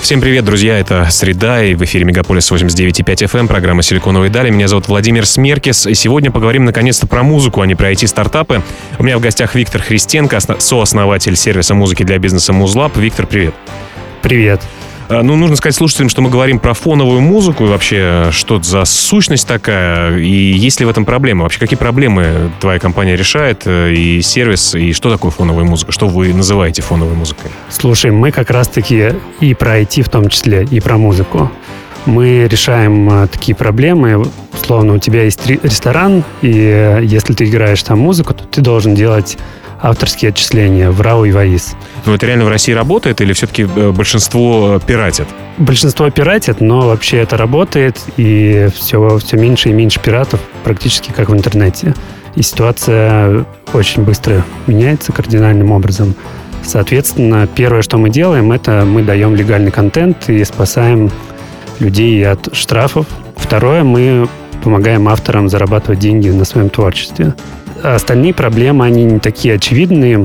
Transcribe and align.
Всем 0.00 0.22
привет, 0.22 0.46
друзья, 0.46 0.78
это 0.78 1.06
«Среда» 1.10 1.62
и 1.62 1.74
в 1.74 1.84
эфире 1.84 2.04
Мегаполис 2.04 2.50
89.5 2.50 3.04
FM, 3.04 3.40
эм, 3.40 3.48
программа 3.48 3.82
«Силиконовые 3.82 4.30
дали». 4.30 4.48
Меня 4.50 4.66
зовут 4.66 4.88
Владимир 4.88 5.26
Смеркис, 5.26 5.86
и 5.86 5.94
сегодня 5.94 6.30
поговорим 6.30 6.64
наконец-то 6.64 7.06
про 7.06 7.22
музыку, 7.22 7.60
а 7.60 7.66
не 7.66 7.74
про 7.74 7.92
IT-стартапы. 7.92 8.62
У 8.98 9.04
меня 9.04 9.18
в 9.18 9.20
гостях 9.20 9.54
Виктор 9.54 9.82
Христенко, 9.82 10.40
сооснователь 10.58 11.36
сервиса 11.36 11.74
музыки 11.74 12.02
для 12.02 12.18
бизнеса 12.18 12.54
«Музлаб». 12.54 12.96
Виктор, 12.96 13.26
привет. 13.26 13.54
Привет. 14.22 14.62
А, 15.10 15.24
ну, 15.24 15.34
нужно 15.34 15.56
сказать 15.56 15.74
слушателям, 15.74 16.08
что 16.08 16.22
мы 16.22 16.30
говорим 16.30 16.60
про 16.60 16.72
фоновую 16.72 17.20
музыку 17.20 17.64
и 17.64 17.68
вообще, 17.68 18.28
что 18.30 18.58
это 18.58 18.64
за 18.68 18.84
сущность 18.84 19.46
такая, 19.46 20.16
и 20.16 20.30
есть 20.30 20.78
ли 20.78 20.86
в 20.86 20.88
этом 20.88 21.04
проблема? 21.04 21.42
Вообще, 21.42 21.58
какие 21.58 21.76
проблемы 21.76 22.52
твоя 22.60 22.78
компания 22.78 23.16
решает, 23.16 23.62
э, 23.64 23.92
и 23.92 24.22
сервис, 24.22 24.76
и 24.76 24.92
что 24.92 25.10
такое 25.10 25.32
фоновая 25.32 25.64
музыка? 25.64 25.90
Что 25.90 26.06
вы 26.06 26.32
называете 26.32 26.82
фоновой 26.82 27.14
музыкой? 27.14 27.50
Слушай, 27.70 28.12
мы 28.12 28.30
как 28.30 28.50
раз-таки 28.50 29.14
и 29.40 29.54
про 29.54 29.80
IT 29.80 30.02
в 30.02 30.08
том 30.10 30.28
числе, 30.28 30.64
и 30.70 30.78
про 30.78 30.96
музыку. 30.96 31.50
Мы 32.06 32.46
решаем 32.48 33.24
э, 33.24 33.26
такие 33.26 33.56
проблемы. 33.56 34.24
Условно, 34.52 34.94
у 34.94 34.98
тебя 34.98 35.24
есть 35.24 35.44
ресторан, 35.44 36.22
и 36.40 36.52
э, 36.52 37.00
если 37.02 37.34
ты 37.34 37.46
играешь 37.46 37.82
там 37.82 37.98
музыку, 37.98 38.32
то 38.32 38.44
ты 38.44 38.60
должен 38.60 38.94
делать 38.94 39.38
авторские 39.82 40.30
отчисления 40.30 40.90
в 40.90 41.00
RAW 41.00 41.28
и 41.28 41.32
VAIS. 41.32 41.74
Но 42.06 42.14
это 42.14 42.26
реально 42.26 42.44
в 42.44 42.48
России 42.48 42.72
работает 42.72 43.20
или 43.20 43.32
все-таки 43.32 43.62
э, 43.62 43.90
большинство 43.90 44.78
пиратит? 44.86 45.26
Большинство 45.58 46.10
пиратит, 46.10 46.60
но 46.60 46.80
вообще 46.80 47.18
это 47.18 47.36
работает, 47.36 47.98
и 48.16 48.68
все, 48.74 49.18
все 49.18 49.36
меньше 49.36 49.70
и 49.70 49.72
меньше 49.72 50.00
пиратов, 50.00 50.40
практически 50.64 51.10
как 51.10 51.30
в 51.30 51.34
интернете. 51.34 51.94
И 52.34 52.42
ситуация 52.42 53.44
очень 53.72 54.04
быстро 54.04 54.44
меняется 54.66 55.12
кардинальным 55.12 55.72
образом. 55.72 56.14
Соответственно, 56.62 57.46
первое, 57.46 57.82
что 57.82 57.98
мы 57.98 58.10
делаем, 58.10 58.52
это 58.52 58.84
мы 58.86 59.02
даем 59.02 59.34
легальный 59.34 59.70
контент 59.70 60.28
и 60.28 60.44
спасаем 60.44 61.10
людей 61.78 62.26
от 62.26 62.54
штрафов. 62.54 63.06
Второе, 63.36 63.82
мы 63.82 64.28
помогаем 64.62 65.08
авторам 65.08 65.48
зарабатывать 65.48 65.98
деньги 65.98 66.28
на 66.28 66.44
своем 66.44 66.68
творчестве. 66.68 67.34
Остальные 67.82 68.34
проблемы, 68.34 68.84
они 68.84 69.04
не 69.04 69.18
такие 69.18 69.54
очевидные, 69.54 70.24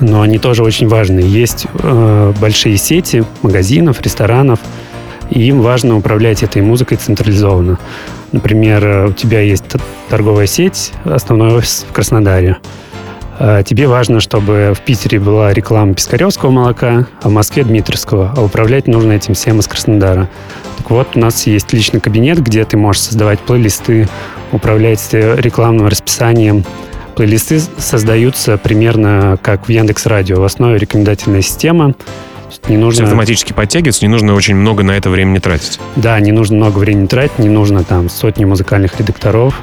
но 0.00 0.22
они 0.22 0.38
тоже 0.38 0.62
очень 0.62 0.88
важные. 0.88 1.26
Есть 1.26 1.66
э, 1.78 2.32
большие 2.40 2.76
сети 2.76 3.24
магазинов, 3.42 4.00
ресторанов, 4.00 4.58
и 5.30 5.42
им 5.48 5.60
важно 5.60 5.96
управлять 5.96 6.42
этой 6.42 6.62
музыкой 6.62 6.98
централизованно. 6.98 7.78
Например, 8.32 8.84
э, 8.84 9.08
у 9.08 9.12
тебя 9.12 9.40
есть 9.40 9.64
торговая 10.08 10.46
сеть, 10.46 10.92
основной 11.04 11.54
офис 11.54 11.86
в 11.88 11.92
Краснодаре. 11.92 12.58
Э, 13.38 13.62
тебе 13.64 13.86
важно, 13.86 14.18
чтобы 14.18 14.74
в 14.76 14.80
Питере 14.80 15.20
была 15.20 15.52
реклама 15.52 15.94
Пискаревского 15.94 16.50
молока, 16.50 17.06
а 17.22 17.28
в 17.28 17.32
Москве 17.32 17.62
Дмитровского, 17.62 18.34
а 18.36 18.42
управлять 18.42 18.88
нужно 18.88 19.12
этим 19.12 19.34
всем 19.34 19.60
из 19.60 19.68
Краснодара. 19.68 20.28
Так 20.78 20.90
вот, 20.90 21.08
у 21.14 21.20
нас 21.20 21.46
есть 21.46 21.72
личный 21.72 22.00
кабинет, 22.00 22.40
где 22.40 22.64
ты 22.64 22.76
можешь 22.76 23.02
создавать 23.02 23.38
плейлисты, 23.40 24.08
управлять 24.52 25.08
рекламным 25.12 25.88
расписанием, 25.88 26.64
Плейлисты 27.16 27.60
создаются 27.78 28.58
примерно 28.58 29.38
как 29.40 29.68
в 29.68 29.70
Яндекс 29.70 30.04
Радио. 30.04 30.38
В 30.38 30.44
основе 30.44 30.76
рекомендательная 30.76 31.40
система. 31.40 31.94
Не 32.68 32.76
нужно... 32.76 33.04
автоматически 33.04 33.54
подтягивается, 33.54 34.04
не 34.04 34.10
нужно 34.10 34.34
очень 34.34 34.54
много 34.54 34.82
на 34.82 34.92
это 34.92 35.08
времени 35.08 35.38
тратить. 35.38 35.80
Да, 35.96 36.20
не 36.20 36.30
нужно 36.30 36.56
много 36.56 36.78
времени 36.78 37.06
тратить, 37.06 37.38
не 37.38 37.48
нужно 37.48 37.84
там 37.84 38.10
сотни 38.10 38.44
музыкальных 38.44 38.98
редакторов. 39.00 39.54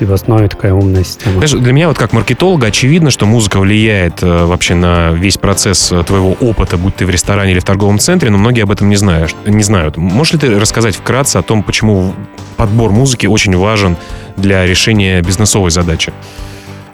В 0.00 0.12
основе 0.12 0.48
такая 0.48 0.72
умная 0.72 1.04
система. 1.04 1.34
Знаешь, 1.34 1.52
для 1.52 1.72
меня 1.72 1.88
вот 1.88 1.98
как 1.98 2.12
маркетолога 2.12 2.68
очевидно, 2.68 3.10
что 3.10 3.26
музыка 3.26 3.60
влияет 3.60 4.22
э, 4.22 4.44
вообще 4.44 4.74
на 4.74 5.10
весь 5.10 5.36
процесс 5.36 5.92
э, 5.92 6.02
твоего 6.04 6.32
опыта, 6.40 6.78
будь 6.78 6.96
ты 6.96 7.04
в 7.04 7.10
ресторане 7.10 7.52
или 7.52 7.60
в 7.60 7.64
торговом 7.64 7.98
центре, 7.98 8.30
но 8.30 8.38
многие 8.38 8.62
об 8.62 8.70
этом 8.70 8.88
не 8.88 8.96
знают. 8.96 9.34
Не 9.46 9.62
знают. 9.62 9.96
Можешь 9.96 10.34
ли 10.34 10.38
ты 10.38 10.58
рассказать 10.58 10.96
вкратце 10.96 11.36
о 11.36 11.42
том, 11.42 11.62
почему 11.62 12.14
подбор 12.56 12.92
музыки 12.92 13.26
очень 13.26 13.54
важен 13.56 13.96
для 14.36 14.64
решения 14.64 15.20
бизнесовой 15.20 15.70
задачи? 15.70 16.12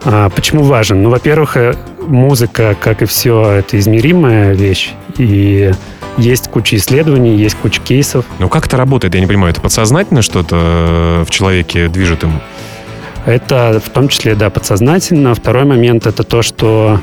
А, 0.09 0.31
почему 0.31 0.62
важен? 0.62 1.03
Ну, 1.03 1.11
во-первых, 1.11 1.56
э, 1.56 1.75
музыка, 2.06 2.77
как 2.81 3.03
и 3.03 3.06
все, 3.06 3.44
это 3.50 3.77
измеримая 3.77 4.55
вещь. 4.55 4.93
И 5.19 5.72
есть 6.17 6.49
куча 6.49 6.77
исследований, 6.77 7.37
есть 7.37 7.56
куча 7.56 7.81
кейсов. 7.81 8.25
Ну, 8.39 8.49
как 8.49 8.66
это 8.66 8.77
работает? 8.77 9.15
Я 9.15 9.21
не 9.21 9.27
понимаю. 9.27 9.50
Это 9.50 9.61
подсознательно 9.61 10.22
что-то 10.22 10.56
э, 10.56 11.25
в 11.27 11.31
человеке 11.31 11.89
движет 11.89 12.22
ему? 12.22 12.41
Это 13.25 13.83
в 13.84 13.91
том 13.91 14.06
числе, 14.06 14.37
да, 14.37 14.49
подсознательно. 14.49 15.34
Второй 15.34 15.65
момент— 15.65 16.06
это 16.09 16.22
то, 16.22 16.43
что 16.43 17.00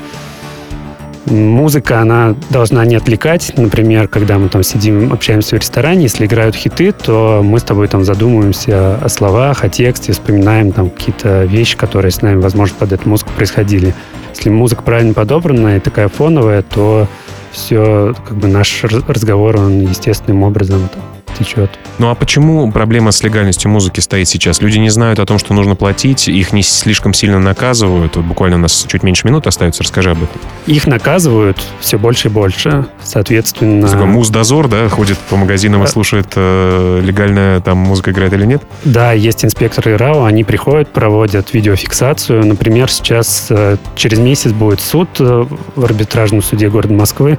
Музыка, 1.26 2.00
она 2.00 2.34
должна 2.50 2.84
не 2.84 2.96
отвлекать. 2.96 3.52
Например, 3.56 4.08
когда 4.08 4.38
мы 4.38 4.48
там 4.48 4.62
сидим, 4.62 5.12
общаемся 5.12 5.56
в 5.56 5.58
ресторане, 5.58 6.02
если 6.02 6.26
играют 6.26 6.54
хиты, 6.54 6.92
то 6.92 7.40
мы 7.42 7.58
с 7.58 7.62
тобой 7.62 7.88
там 7.88 8.04
задумываемся 8.04 8.96
о 8.96 9.08
словах, 9.08 9.64
о 9.64 9.68
тексте, 9.68 10.12
вспоминаем 10.12 10.72
там 10.72 10.90
какие-то 10.90 11.44
вещи, 11.44 11.76
которые 11.76 12.12
с 12.12 12.20
нами, 12.20 12.40
возможно, 12.40 12.76
под 12.78 12.92
эту 12.92 13.08
музыку 13.08 13.30
происходили. 13.36 13.94
Если 14.34 14.50
музыка 14.50 14.82
правильно 14.82 15.14
подобрана 15.14 15.76
и 15.76 15.80
такая 15.80 16.08
фоновая, 16.08 16.62
то 16.62 17.08
все, 17.52 18.14
как 18.26 18.36
бы 18.36 18.48
наш 18.48 18.84
разговор, 18.84 19.56
он 19.56 19.80
естественным 19.80 20.42
образом 20.42 20.88
течет. 21.34 21.70
Ну 21.98 22.08
а 22.10 22.14
почему 22.14 22.70
проблема 22.72 23.12
с 23.12 23.22
легальностью 23.22 23.70
музыки 23.70 24.00
стоит 24.00 24.28
сейчас? 24.28 24.60
Люди 24.60 24.78
не 24.78 24.90
знают 24.90 25.18
о 25.18 25.26
том, 25.26 25.38
что 25.38 25.54
нужно 25.54 25.74
платить, 25.74 26.28
их 26.28 26.52
не 26.52 26.62
слишком 26.62 27.12
сильно 27.14 27.38
наказывают. 27.38 28.16
Вот 28.16 28.24
буквально 28.24 28.56
у 28.56 28.60
нас 28.60 28.86
чуть 28.88 29.02
меньше 29.02 29.26
минут 29.26 29.46
остается, 29.46 29.82
расскажи 29.82 30.10
об 30.10 30.22
этом. 30.22 30.40
Их 30.66 30.86
наказывают 30.86 31.62
все 31.80 31.98
больше 31.98 32.28
и 32.28 32.30
больше, 32.30 32.86
соответственно... 33.02 33.88
Такой 33.88 34.06
муз-дозор, 34.06 34.68
да, 34.68 34.88
ходит 34.88 35.18
по 35.18 35.36
магазинам 35.36 35.84
и 35.84 35.86
слушает, 35.86 36.28
э, 36.36 37.00
легальная 37.02 37.60
там 37.60 37.78
музыка 37.78 38.10
играет 38.10 38.32
или 38.32 38.46
нет? 38.46 38.62
Да, 38.84 39.12
есть 39.12 39.44
инспекторы 39.44 39.96
РАО, 39.96 40.24
они 40.24 40.44
приходят, 40.44 40.92
проводят 40.92 41.52
видеофиксацию. 41.52 42.44
Например, 42.46 42.90
сейчас 42.90 43.46
э, 43.50 43.76
через 43.96 44.18
месяц 44.18 44.52
будет 44.52 44.80
суд 44.80 45.08
э, 45.18 45.46
в 45.74 45.84
арбитражном 45.84 46.42
суде 46.42 46.68
города 46.68 46.94
Москвы 46.94 47.38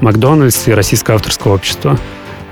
Макдональдс 0.00 0.68
и 0.68 0.72
Российское 0.72 1.14
авторское 1.14 1.52
общество. 1.52 1.98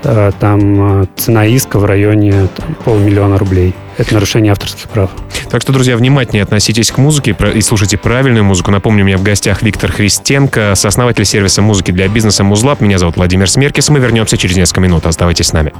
Э, 0.03 0.31
там 0.39 1.01
э, 1.01 1.05
цена 1.15 1.45
иска 1.45 1.79
в 1.79 1.85
районе 1.85 2.47
там, 2.55 2.75
полмиллиона 2.83 3.37
рублей. 3.37 3.73
Это 3.97 4.13
нарушение 4.13 4.51
авторских 4.51 4.89
прав. 4.89 5.09
Так 5.49 5.61
что, 5.61 5.71
друзья, 5.71 5.95
внимательнее 5.95 6.43
относитесь 6.43 6.91
к 6.91 6.97
музыке 6.97 7.35
и 7.53 7.61
слушайте 7.61 7.97
правильную 7.97 8.43
музыку. 8.43 8.71
Напомню, 8.71 9.03
у 9.03 9.07
меня 9.07 9.17
в 9.17 9.23
гостях 9.23 9.61
Виктор 9.63 9.91
Христенко, 9.91 10.73
сооснователь 10.75 11.25
сервиса 11.25 11.61
музыки 11.61 11.91
для 11.91 12.07
бизнеса 12.07 12.43
«Музлаб». 12.43 12.81
Меня 12.81 12.97
зовут 12.97 13.15
Владимир 13.15 13.49
Смеркис. 13.49 13.89
Мы 13.89 13.99
вернемся 13.99 14.37
через 14.37 14.57
несколько 14.57 14.81
минут. 14.81 15.05
Оставайтесь 15.05 15.47
с 15.47 15.53
нами. 15.53 15.73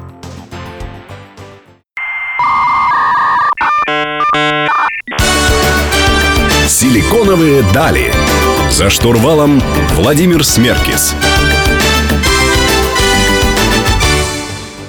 Силиконовые 6.67 7.63
дали. 7.73 8.11
За 8.69 8.89
штурвалом 8.89 9.61
Владимир 9.95 10.43
Смеркис. 10.43 11.15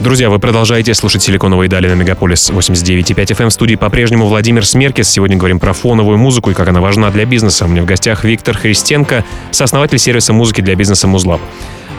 Друзья, 0.07 0.31
вы 0.31 0.39
продолжаете 0.39 0.95
слушать 0.95 1.25
«Силиконовые 1.25 1.69
дали» 1.69 1.89
на 1.89 1.95
Мегаполис 1.95 2.51
89.5 2.51 3.27
FM. 3.27 3.49
В 3.49 3.53
студии 3.53 3.75
по-прежнему 3.75 4.29
Владимир 4.29 4.65
Смеркис. 4.65 5.11
Сегодня 5.11 5.37
говорим 5.37 5.59
про 5.59 5.73
фоновую 5.73 6.17
музыку 6.17 6.53
и 6.53 6.55
как 6.55 6.69
она 6.69 6.81
важна 6.81 7.11
для 7.11 7.25
бизнеса. 7.25 7.65
У 7.65 7.69
меня 7.69 7.83
в 7.83 7.87
гостях 7.87 8.23
Виктор 8.23 8.57
Христенко, 8.57 9.25
сооснователь 9.51 9.99
сервиса 9.99 10.33
музыки 10.33 10.61
для 10.61 10.77
бизнеса 10.77 11.09
«Музлаб». 11.09 11.41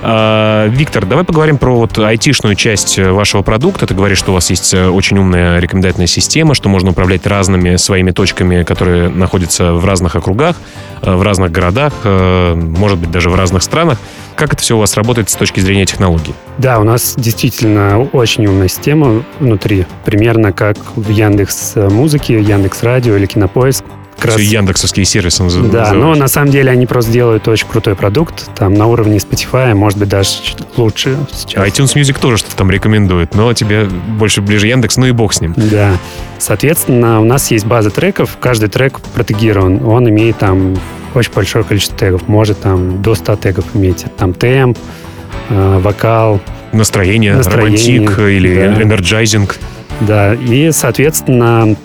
А, 0.03 0.67
Виктор, 0.67 1.05
давай 1.05 1.23
поговорим 1.23 1.57
про 1.57 1.75
вот 1.75 1.97
айтишную 1.97 2.55
часть 2.55 2.99
э, 2.99 3.11
вашего 3.11 3.41
продукта. 3.41 3.87
Ты 3.87 3.95
говоришь, 3.95 4.19
что 4.19 4.31
у 4.31 4.33
вас 4.35 4.49
есть 4.49 4.73
э, 4.73 4.87
очень 4.87 5.17
умная 5.17 5.59
рекомендательная 5.59 6.07
система, 6.07 6.53
что 6.53 6.69
можно 6.69 6.91
управлять 6.91 7.25
разными 7.25 7.75
своими 7.77 8.11
точками, 8.11 8.63
которые 8.63 9.09
находятся 9.09 9.73
в 9.73 9.83
разных 9.85 10.15
округах, 10.15 10.55
э, 11.01 11.15
в 11.15 11.21
разных 11.23 11.51
городах, 11.51 11.93
может 12.03 12.99
быть, 12.99 13.11
даже 13.11 13.29
в 13.29 13.35
разных 13.35 13.63
странах. 13.63 13.97
Как 14.35 14.53
это 14.53 14.61
все 14.61 14.75
у 14.75 14.79
вас 14.79 14.95
работает 14.95 15.29
с 15.29 15.35
точки 15.35 15.59
зрения 15.59 15.85
технологий? 15.85 16.33
Да, 16.57 16.79
у 16.79 16.83
нас 16.83 17.15
действительно 17.17 18.01
очень 18.13 18.45
умная 18.45 18.67
система 18.67 19.23
внутри. 19.39 19.85
Примерно 20.05 20.53
как 20.53 20.77
в 20.95 21.09
Яндекс 21.09 21.73
Музыке, 21.75 22.39
Яндекс 22.39 22.83
Радио 22.83 23.15
или 23.15 23.25
Кинопоиск 23.25 23.83
как 24.17 24.33
раз... 24.33 24.39
яндексовские 24.39 25.05
сервисы 25.05 25.43
называют. 25.43 25.71
Да, 25.71 25.93
но 25.93 26.15
на 26.15 26.27
самом 26.27 26.51
деле 26.51 26.71
они 26.71 26.85
просто 26.85 27.11
делают 27.11 27.47
очень 27.47 27.67
крутой 27.67 27.95
продукт, 27.95 28.49
там 28.55 28.73
на 28.73 28.87
уровне 28.87 29.17
Spotify, 29.17 29.73
может 29.73 29.99
быть, 29.99 30.09
даже 30.09 30.29
лучше 30.75 31.17
сейчас. 31.31 31.67
iTunes 31.67 31.95
Music 31.95 32.19
тоже 32.19 32.37
что-то 32.37 32.55
там 32.55 32.71
рекомендует, 32.71 33.35
но 33.35 33.53
тебе 33.53 33.85
больше 33.85 34.41
ближе 34.41 34.67
Яндекс, 34.67 34.97
ну 34.97 35.05
и 35.05 35.11
бог 35.11 35.33
с 35.33 35.41
ним. 35.41 35.53
Да. 35.55 35.91
Соответственно, 36.39 37.21
у 37.21 37.23
нас 37.23 37.49
есть 37.51 37.65
база 37.65 37.89
треков, 37.89 38.37
каждый 38.39 38.69
трек 38.69 38.99
протегирован, 38.99 39.83
он 39.85 40.09
имеет 40.09 40.37
там 40.37 40.75
очень 41.13 41.31
большое 41.33 41.63
количество 41.63 41.97
тегов, 41.97 42.27
может 42.27 42.61
там 42.61 43.01
до 43.01 43.15
100 43.15 43.35
тегов 43.37 43.65
иметь, 43.73 44.05
там 44.17 44.33
темп, 44.33 44.77
э, 45.49 45.79
вокал. 45.79 46.41
Настроение, 46.73 47.35
настроение 47.35 47.99
романтик 47.99 48.19
или 48.19 48.55
да. 48.55 48.81
energizing. 48.81 49.57
Да, 50.01 50.35
и, 50.35 50.71
соответственно, 50.71 51.75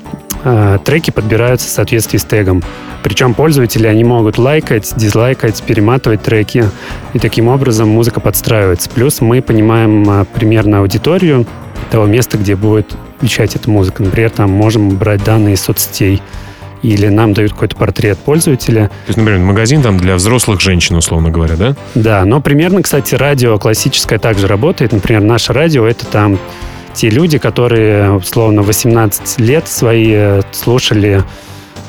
треки 0.84 1.10
подбираются 1.10 1.68
в 1.68 1.70
соответствии 1.70 2.18
с 2.18 2.24
тегом. 2.24 2.62
Причем 3.02 3.34
пользователи, 3.34 3.86
они 3.86 4.04
могут 4.04 4.38
лайкать, 4.38 4.92
дизлайкать, 4.96 5.62
перематывать 5.62 6.22
треки. 6.22 6.64
И 7.12 7.18
таким 7.18 7.48
образом 7.48 7.88
музыка 7.88 8.20
подстраивается. 8.20 8.88
Плюс 8.90 9.20
мы 9.20 9.42
понимаем 9.42 10.08
э, 10.08 10.24
примерно 10.32 10.78
аудиторию 10.78 11.46
того 11.90 12.06
места, 12.06 12.38
где 12.38 12.56
будет 12.56 12.94
вещать 13.20 13.56
эта 13.56 13.68
музыка. 13.70 14.02
Например, 14.02 14.30
там 14.30 14.50
можем 14.50 14.96
брать 14.96 15.24
данные 15.24 15.54
из 15.54 15.62
соцсетей 15.62 16.22
или 16.82 17.06
нам 17.08 17.32
дают 17.32 17.52
какой-то 17.52 17.76
портрет 17.76 18.18
пользователя. 18.18 18.88
То 18.88 19.08
есть, 19.08 19.16
например, 19.16 19.40
магазин 19.40 19.82
там 19.82 19.98
для 19.98 20.16
взрослых 20.16 20.60
женщин, 20.60 20.96
условно 20.96 21.30
говоря, 21.30 21.56
да? 21.56 21.76
Да, 21.94 22.24
но 22.24 22.40
примерно, 22.40 22.82
кстати, 22.82 23.14
радио 23.14 23.58
классическое 23.58 24.18
также 24.18 24.48
работает. 24.48 24.92
Например, 24.92 25.22
наше 25.22 25.52
радио— 25.52 25.86
это 25.86 26.06
там 26.06 26.38
те 26.94 27.10
люди, 27.10 27.38
которые, 27.38 28.12
условно, 28.12 28.62
18 28.62 29.40
лет 29.40 29.68
свои 29.68 30.12
э, 30.12 30.42
слушали 30.52 31.22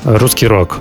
русский 0.04 0.46
рок. 0.46 0.80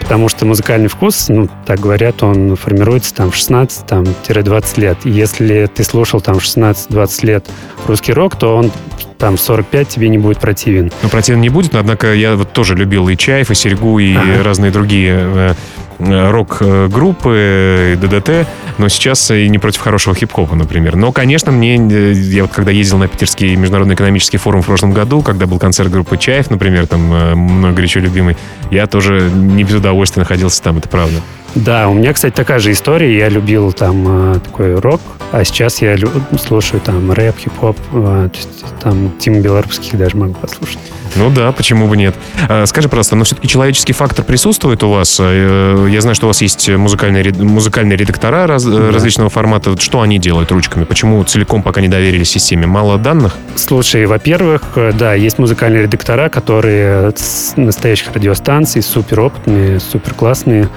Потому 0.00 0.28
что 0.28 0.44
музыкальный 0.44 0.88
вкус, 0.88 1.28
ну, 1.28 1.48
так 1.66 1.78
говорят, 1.78 2.22
он 2.22 2.56
формируется 2.56 3.14
там 3.14 3.30
в 3.30 3.36
16-20 3.36 4.80
лет. 4.80 4.98
И 5.04 5.10
если 5.10 5.70
ты 5.72 5.84
слушал 5.84 6.20
там 6.20 6.36
16-20 6.36 7.26
лет 7.26 7.48
русский 7.86 8.12
рок, 8.12 8.36
то 8.36 8.56
он 8.56 8.72
там 9.18 9.38
45 9.38 9.88
тебе 9.88 10.08
не 10.08 10.18
будет 10.18 10.38
противен. 10.38 10.90
Ну, 11.02 11.08
противен 11.10 11.40
не 11.40 11.50
будет, 11.50 11.72
но, 11.74 11.78
однако 11.78 12.12
я 12.12 12.34
вот 12.34 12.52
тоже 12.52 12.74
любил 12.74 13.08
и 13.08 13.16
Чаев, 13.16 13.50
и 13.50 13.54
Серегу, 13.54 13.98
и 13.98 14.16
ага. 14.16 14.42
разные 14.42 14.72
другие 14.72 15.20
Э, 15.20 15.54
рок-группы, 16.00 17.98
ДДТ, 18.00 18.48
но 18.78 18.88
сейчас 18.88 19.30
и 19.30 19.48
не 19.48 19.58
против 19.58 19.80
хорошего 19.80 20.14
хип-хопа, 20.14 20.56
например. 20.56 20.96
Но, 20.96 21.12
конечно, 21.12 21.52
мне, 21.52 21.76
э, 21.76 22.12
я 22.12 22.42
вот 22.42 22.52
когда 22.52 22.70
ездил 22.70 22.98
на 22.98 23.08
Питерский 23.08 23.54
международный 23.56 23.94
экономический 23.94 24.38
форум 24.38 24.62
в 24.62 24.66
прошлом 24.66 24.92
году, 24.92 25.22
когда 25.22 25.46
был 25.46 25.58
концерт 25.58 25.90
группы 25.90 26.16
Чаев, 26.16 26.50
например, 26.50 26.86
там 26.86 27.12
э, 27.12 27.34
мной 27.34 27.72
горячо 27.72 28.00
любимый, 28.00 28.36
я 28.70 28.86
тоже 28.86 29.30
не 29.30 29.64
без 29.64 29.74
удовольствия 29.74 30.20
находился 30.20 30.62
там, 30.62 30.78
это 30.78 30.88
правда. 30.88 31.20
Да, 31.54 31.88
у 31.88 31.94
меня, 31.94 32.12
кстати, 32.12 32.34
такая 32.34 32.58
же 32.58 32.72
история. 32.72 33.16
Я 33.16 33.28
любил 33.28 33.72
там 33.72 34.40
такой 34.40 34.76
рок, 34.76 35.00
а 35.32 35.44
сейчас 35.44 35.82
я 35.82 35.96
слушаю 36.42 36.80
там 36.80 37.12
рэп, 37.12 37.38
хип-хоп, 37.38 37.76
там 38.82 39.12
Тим 39.18 39.42
Белорусских 39.42 39.98
даже 39.98 40.16
могу 40.16 40.34
послушать. 40.34 40.78
Ну 41.16 41.30
да, 41.30 41.52
почему 41.52 41.88
бы 41.88 41.96
нет. 41.96 42.14
А, 42.48 42.66
скажи, 42.66 42.88
пожалуйста, 42.88 43.16
но 43.16 43.24
все-таки 43.24 43.48
человеческий 43.48 43.92
фактор 43.92 44.24
присутствует 44.24 44.82
у 44.82 44.90
вас? 44.90 45.18
Э, 45.20 45.86
я 45.90 46.00
знаю, 46.00 46.14
что 46.14 46.26
у 46.26 46.28
вас 46.28 46.40
есть 46.40 46.68
музыкальные, 46.68 47.32
музыкальные 47.32 47.96
редактора 47.96 48.46
раз, 48.46 48.64
да. 48.64 48.90
различного 48.90 49.30
формата. 49.30 49.78
Что 49.80 50.02
они 50.02 50.18
делают 50.18 50.52
ручками? 50.52 50.84
Почему 50.84 51.22
целиком 51.24 51.62
пока 51.62 51.80
не 51.80 51.88
доверили 51.88 52.24
системе? 52.24 52.66
Мало 52.66 52.98
данных? 52.98 53.36
Слушай, 53.56 54.06
во-первых, 54.06 54.62
э, 54.76 54.92
да, 54.92 55.14
есть 55.14 55.38
музыкальные 55.38 55.82
редактора, 55.82 56.28
которые 56.28 57.12
с 57.16 57.54
настоящих 57.56 58.12
радиостанций, 58.12 58.82
супер 58.82 59.20
опытные, 59.20 59.80
супер 59.80 60.14
классные 60.14 60.68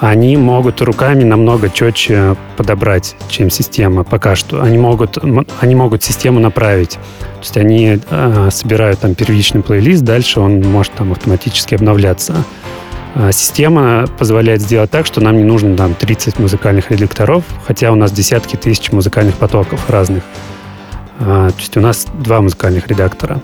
они 0.00 0.36
могут 0.36 0.80
руками 0.80 1.24
намного 1.24 1.68
четче 1.68 2.36
подобрать, 2.56 3.16
чем 3.28 3.50
система 3.50 4.04
пока 4.04 4.36
что. 4.36 4.62
Они 4.62 4.78
могут, 4.78 5.18
они 5.60 5.74
могут 5.74 6.02
систему 6.04 6.38
направить. 6.40 6.92
То 6.92 7.40
есть 7.40 7.56
они 7.56 7.98
э, 8.08 8.48
собирают 8.50 9.00
там 9.00 9.14
первичный 9.14 9.62
плейлист, 9.62 10.02
дальше 10.02 10.40
он 10.40 10.60
может 10.60 10.92
там 10.92 11.12
автоматически 11.12 11.74
обновляться. 11.74 12.44
А 13.14 13.32
система 13.32 14.06
позволяет 14.18 14.60
сделать 14.60 14.90
так, 14.90 15.06
что 15.06 15.20
нам 15.20 15.36
не 15.36 15.44
нужно 15.44 15.76
там 15.76 15.94
30 15.94 16.38
музыкальных 16.38 16.90
редакторов, 16.90 17.42
хотя 17.66 17.90
у 17.90 17.96
нас 17.96 18.12
десятки 18.12 18.56
тысяч 18.56 18.92
музыкальных 18.92 19.34
потоков 19.34 19.90
разных. 19.90 20.22
А, 21.20 21.50
то 21.50 21.58
есть 21.58 21.76
у 21.76 21.80
нас 21.80 22.06
два 22.14 22.40
музыкальных 22.40 22.86
редактора. 22.86 23.40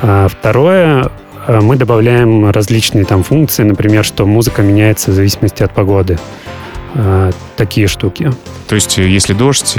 А 0.00 0.28
второе, 0.28 1.10
мы 1.48 1.76
добавляем 1.76 2.50
различные 2.50 3.04
там 3.04 3.22
функции, 3.22 3.62
например, 3.62 4.04
что 4.04 4.26
музыка 4.26 4.62
меняется 4.62 5.10
в 5.10 5.14
зависимости 5.14 5.62
от 5.62 5.72
погоды. 5.72 6.18
Э, 6.94 7.30
такие 7.56 7.86
штуки. 7.86 8.30
То 8.68 8.74
есть, 8.74 8.98
э, 8.98 9.08
если 9.08 9.32
дождь, 9.32 9.78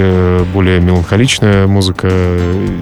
более 0.52 0.80
меланхоличная 0.80 1.68
музыка, 1.68 2.10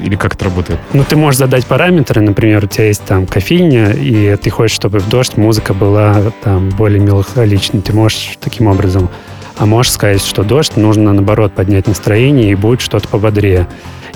или 0.03 0.15
как 0.15 0.35
это 0.35 0.45
работает? 0.45 0.79
Ну, 0.93 1.03
ты 1.03 1.17
можешь 1.17 1.37
задать 1.37 1.65
параметры, 1.65 2.21
например, 2.21 2.63
у 2.63 2.67
тебя 2.67 2.87
есть 2.87 3.03
там 3.03 3.27
кофейня, 3.27 3.91
и 3.91 4.35
ты 4.37 4.49
хочешь, 4.49 4.75
чтобы 4.75 4.99
в 4.99 5.09
дождь 5.09 5.35
музыка 5.35 5.73
была 5.73 6.31
там 6.43 6.69
более 6.69 6.99
меланхоличной. 7.01 7.81
Ты 7.81 7.93
можешь 7.93 8.37
таким 8.39 8.67
образом. 8.67 9.09
А 9.57 9.65
можешь 9.65 9.91
сказать, 9.91 10.23
что 10.23 10.43
дождь 10.43 10.77
нужно, 10.77 11.11
наоборот, 11.11 11.53
поднять 11.53 11.87
настроение, 11.87 12.51
и 12.51 12.55
будет 12.55 12.81
что-то 12.81 13.07
пободрее. 13.07 13.67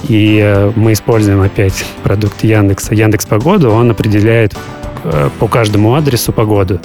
И 0.07 0.39
э, 0.41 0.71
мы 0.75 0.93
используем 0.93 1.41
опять 1.41 1.85
продукт 2.03 2.43
Яндекса. 2.43 2.93
Яндекс 2.93 3.25
Погоду, 3.25 3.71
он 3.71 3.89
определяет 3.91 4.55
э, 5.03 5.29
по 5.39 5.47
каждому 5.47 5.95
адресу 5.95 6.31
погоду. 6.31 6.79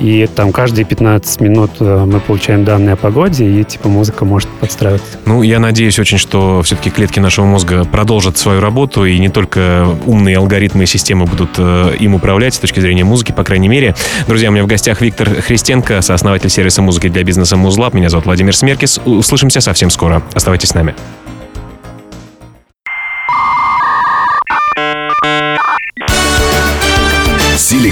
И 0.00 0.28
там 0.32 0.52
каждые 0.52 0.84
15 0.84 1.40
минут 1.40 1.72
э, 1.80 2.04
мы 2.06 2.20
получаем 2.20 2.64
данные 2.64 2.92
о 2.92 2.96
погоде, 2.96 3.44
и 3.44 3.64
типа 3.64 3.88
музыка 3.88 4.24
может 4.24 4.48
подстраиваться. 4.48 5.18
Ну, 5.26 5.42
я 5.42 5.58
надеюсь 5.58 5.98
очень, 5.98 6.18
что 6.18 6.62
все-таки 6.62 6.88
клетки 6.88 7.18
нашего 7.18 7.46
мозга 7.46 7.84
продолжат 7.84 8.38
свою 8.38 8.60
работу, 8.60 9.04
и 9.04 9.18
не 9.18 9.28
только 9.28 9.86
умные 10.06 10.38
алгоритмы 10.38 10.84
и 10.84 10.86
системы 10.86 11.26
будут 11.26 11.58
им 11.58 12.14
управлять 12.14 12.54
с 12.54 12.58
точки 12.58 12.80
зрения 12.80 13.04
музыки, 13.04 13.32
по 13.32 13.44
крайней 13.44 13.68
мере. 13.68 13.94
Друзья, 14.28 14.50
у 14.50 14.52
меня 14.52 14.62
в 14.62 14.68
гостях 14.68 15.00
Виктор 15.00 15.28
Христенко, 15.28 16.00
сооснователь 16.00 16.48
сервиса 16.48 16.80
музыки 16.80 17.08
для 17.08 17.24
бизнеса 17.24 17.56
Музлаб. 17.56 17.94
Меня 17.94 18.08
зовут 18.08 18.26
Владимир 18.26 18.54
Смеркис. 18.54 19.00
Услышимся 19.04 19.60
совсем 19.60 19.90
скоро. 19.90 20.22
Оставайтесь 20.32 20.68
с 20.68 20.74
нами. 20.74 20.94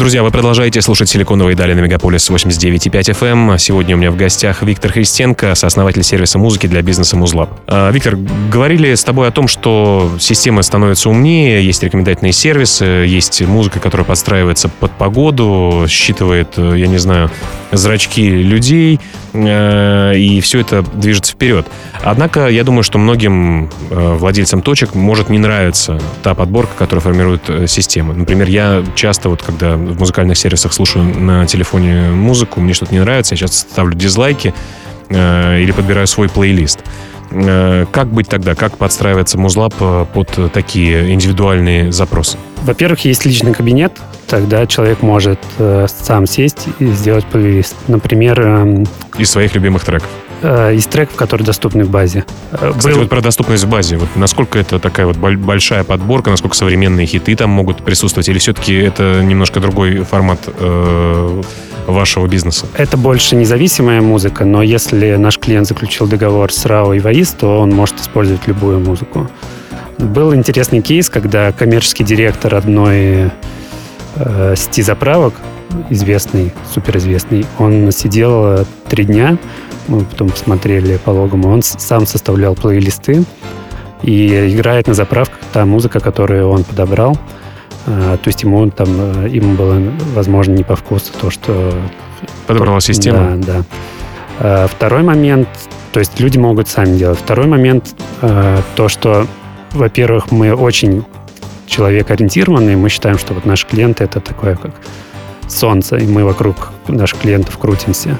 Друзья, 0.00 0.22
вы 0.22 0.30
продолжаете 0.30 0.80
слушать 0.80 1.10
«Силиконовые 1.10 1.54
дали» 1.54 1.74
на 1.74 1.80
Мегаполис 1.80 2.30
89.5 2.30 2.90
FM. 2.90 3.58
Сегодня 3.58 3.96
у 3.96 3.98
меня 3.98 4.10
в 4.10 4.16
гостях 4.16 4.62
Виктор 4.62 4.90
Христенко, 4.90 5.54
сооснователь 5.54 6.02
сервиса 6.02 6.38
музыки 6.38 6.66
для 6.66 6.80
бизнеса 6.80 7.18
Музлаб. 7.18 7.50
А, 7.66 7.90
Виктор, 7.90 8.16
говорили 8.50 8.94
с 8.94 9.04
тобой 9.04 9.28
о 9.28 9.30
том, 9.30 9.46
что 9.46 10.10
система 10.18 10.62
становится 10.62 11.10
умнее, 11.10 11.62
есть 11.62 11.82
рекомендательные 11.82 12.32
сервисы, 12.32 12.84
есть 12.86 13.42
музыка, 13.42 13.78
которая 13.78 14.06
подстраивается 14.06 14.70
под 14.70 14.90
погоду, 14.92 15.84
считывает, 15.86 16.56
я 16.56 16.86
не 16.86 16.96
знаю, 16.96 17.30
зрачки 17.70 18.28
людей, 18.28 19.00
э, 19.32 20.16
и 20.16 20.40
все 20.40 20.60
это 20.60 20.82
движется 20.82 21.32
вперед. 21.32 21.66
Однако, 22.02 22.48
я 22.48 22.64
думаю, 22.64 22.82
что 22.82 22.98
многим 22.98 23.70
э, 23.90 24.14
владельцам 24.14 24.62
точек 24.62 24.94
может 24.94 25.28
не 25.28 25.38
нравиться 25.38 26.00
та 26.22 26.34
подборка, 26.34 26.72
которую 26.78 27.02
формирует 27.02 27.42
э, 27.48 27.66
система. 27.66 28.14
Например, 28.14 28.48
я 28.48 28.82
часто, 28.94 29.28
вот 29.28 29.42
когда 29.42 29.76
в 29.90 29.98
музыкальных 29.98 30.38
сервисах 30.38 30.72
слушаю 30.72 31.04
на 31.04 31.46
телефоне 31.46 32.10
музыку, 32.10 32.60
мне 32.60 32.74
что-то 32.74 32.92
не 32.92 33.00
нравится, 33.00 33.34
я 33.34 33.38
часто 33.38 33.56
ставлю 33.58 33.94
дизлайки 33.94 34.54
или 35.10 35.72
подбираю 35.76 36.06
свой 36.06 36.28
плейлист. 36.28 36.80
Как 37.30 38.08
быть 38.08 38.28
тогда? 38.28 38.54
Как 38.54 38.76
подстраивается 38.76 39.38
Музлаб 39.38 39.74
под 39.74 40.52
такие 40.52 41.12
индивидуальные 41.12 41.92
запросы? 41.92 42.38
Во-первых, 42.62 43.04
есть 43.04 43.24
личный 43.24 43.54
кабинет, 43.54 43.92
тогда 44.26 44.66
человек 44.66 45.02
может 45.02 45.38
э, 45.58 45.86
сам 45.88 46.26
сесть 46.26 46.66
и 46.78 46.86
сделать 46.86 47.24
плейлист. 47.24 47.74
Например... 47.88 48.40
Э, 48.40 48.84
из 49.16 49.30
своих 49.30 49.54
любимых 49.54 49.84
треков? 49.84 50.08
Э, 50.42 50.74
из 50.74 50.86
треков, 50.86 51.16
которые 51.16 51.44
доступны 51.44 51.84
в 51.84 51.90
базе. 51.90 52.24
Э, 52.52 52.72
Кстати, 52.76 52.94
Был... 52.94 53.00
вот 53.02 53.10
про 53.10 53.20
доступность 53.20 53.64
в 53.64 53.68
базе. 53.68 53.98
Вот 53.98 54.08
насколько 54.16 54.58
это 54.58 54.78
такая 54.78 55.06
вот 55.06 55.16
большая 55.16 55.84
подборка, 55.84 56.30
насколько 56.30 56.56
современные 56.56 57.06
хиты 57.06 57.36
там 57.36 57.50
могут 57.50 57.82
присутствовать, 57.84 58.28
или 58.28 58.38
все-таки 58.38 58.74
это 58.74 59.22
немножко 59.22 59.60
другой 59.60 59.98
формат 59.98 60.40
э, 60.46 61.42
вашего 61.86 62.26
бизнеса? 62.26 62.66
Это 62.74 62.96
больше 62.96 63.36
независимая 63.36 64.00
музыка, 64.00 64.46
но 64.46 64.62
если 64.62 65.16
наш 65.16 65.38
клиент 65.38 65.66
заключил 65.66 66.06
договор 66.06 66.50
с 66.50 66.64
RAW 66.64 66.96
и 66.96 67.00
VAIS, 67.00 67.36
то 67.38 67.60
он 67.60 67.70
может 67.70 68.00
использовать 68.00 68.46
любую 68.46 68.80
музыку. 68.80 69.28
Был 69.98 70.34
интересный 70.34 70.80
кейс, 70.80 71.10
когда 71.10 71.52
коммерческий 71.52 72.04
директор 72.04 72.54
одной 72.54 73.30
э, 74.16 74.54
сети 74.56 74.80
заправок, 74.80 75.34
известный, 75.90 76.52
суперизвестный, 76.72 77.44
он 77.58 77.92
сидел 77.92 78.66
три 78.88 79.04
дня, 79.04 79.36
мы 79.90 80.04
потом 80.04 80.30
посмотрели 80.30 80.96
по 80.96 81.10
логам, 81.10 81.44
он 81.44 81.62
сам 81.62 82.06
составлял 82.06 82.54
плейлисты 82.54 83.24
и 84.02 84.54
играет 84.54 84.86
на 84.86 84.94
заправках 84.94 85.40
та 85.52 85.66
музыка, 85.66 86.00
которую 86.00 86.48
он 86.48 86.64
подобрал. 86.64 87.18
Э, 87.86 88.16
то 88.22 88.28
есть 88.28 88.42
ему 88.42 88.70
там, 88.70 88.88
э, 89.24 89.28
ему 89.28 89.54
было, 89.54 89.82
возможно, 90.14 90.52
не 90.52 90.64
по 90.64 90.76
вкусу 90.76 91.12
то, 91.20 91.30
что... 91.30 91.74
Подобрала 92.46 92.80
система? 92.80 93.36
Да, 93.36 93.52
да. 93.52 93.64
Э, 94.38 94.68
второй 94.68 95.02
момент, 95.02 95.48
то 95.92 96.00
есть 96.00 96.18
люди 96.20 96.38
могут 96.38 96.68
сами 96.68 96.96
делать. 96.96 97.18
Второй 97.18 97.46
момент, 97.46 97.94
то, 98.20 98.88
что, 98.88 99.26
во-первых, 99.72 100.30
мы 100.30 100.54
очень 100.54 101.04
человек 101.66 102.10
ориентированные, 102.10 102.76
мы 102.76 102.90
считаем, 102.90 103.18
что 103.18 103.34
вот 103.34 103.44
наши 103.44 103.66
клиенты 103.66 104.04
это 104.04 104.20
такое 104.20 104.54
как 104.54 104.72
солнце, 105.48 105.96
и 105.96 106.06
мы 106.06 106.24
вокруг 106.24 106.70
наших 106.86 107.18
клиентов 107.20 107.58
крутимся. 107.58 108.18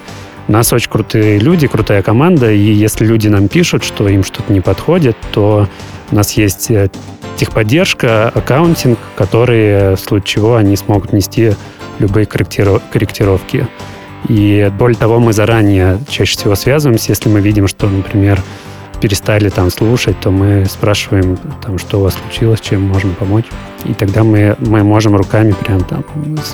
У 0.51 0.53
нас 0.53 0.73
очень 0.73 0.91
крутые 0.91 1.39
люди, 1.39 1.69
крутая 1.69 2.03
команда, 2.03 2.51
и 2.51 2.59
если 2.59 3.07
люди 3.07 3.29
нам 3.29 3.47
пишут, 3.47 3.85
что 3.85 4.09
им 4.09 4.25
что-то 4.25 4.53
не 4.53 4.61
подходит, 4.61 5.17
то 5.31 5.69
у 6.11 6.15
нас 6.17 6.33
есть 6.33 6.73
э, 6.73 6.91
техподдержка, 7.37 8.31
аккаунтинг, 8.31 8.99
которые, 9.15 9.95
в 9.95 10.01
случае 10.01 10.27
чего, 10.27 10.57
они 10.57 10.75
смогут 10.75 11.13
нести 11.13 11.53
любые 12.01 12.27
корректировки. 12.27 13.69
И 14.27 14.73
более 14.77 14.99
того, 14.99 15.21
мы 15.21 15.33
заранее 15.33 16.01
чаще 16.09 16.37
всего 16.37 16.57
связываемся, 16.57 17.13
если 17.13 17.29
мы 17.29 17.41
видим, 17.41 17.69
что, 17.69 17.87
например, 17.87 18.43
перестали 19.01 19.51
там 19.51 19.71
слушать, 19.71 20.19
то 20.19 20.33
мы 20.33 20.65
спрашиваем, 20.65 21.39
там, 21.65 21.79
что 21.79 22.01
у 22.01 22.03
вас 22.03 22.15
случилось, 22.25 22.61
чем 22.61 22.83
можем 22.83 23.15
помочь. 23.15 23.47
И 23.85 23.95
тогда 23.95 24.25
мы, 24.25 24.57
мы 24.59 24.83
можем 24.83 25.15
руками 25.15 25.53
прям 25.53 25.85
там 25.85 26.05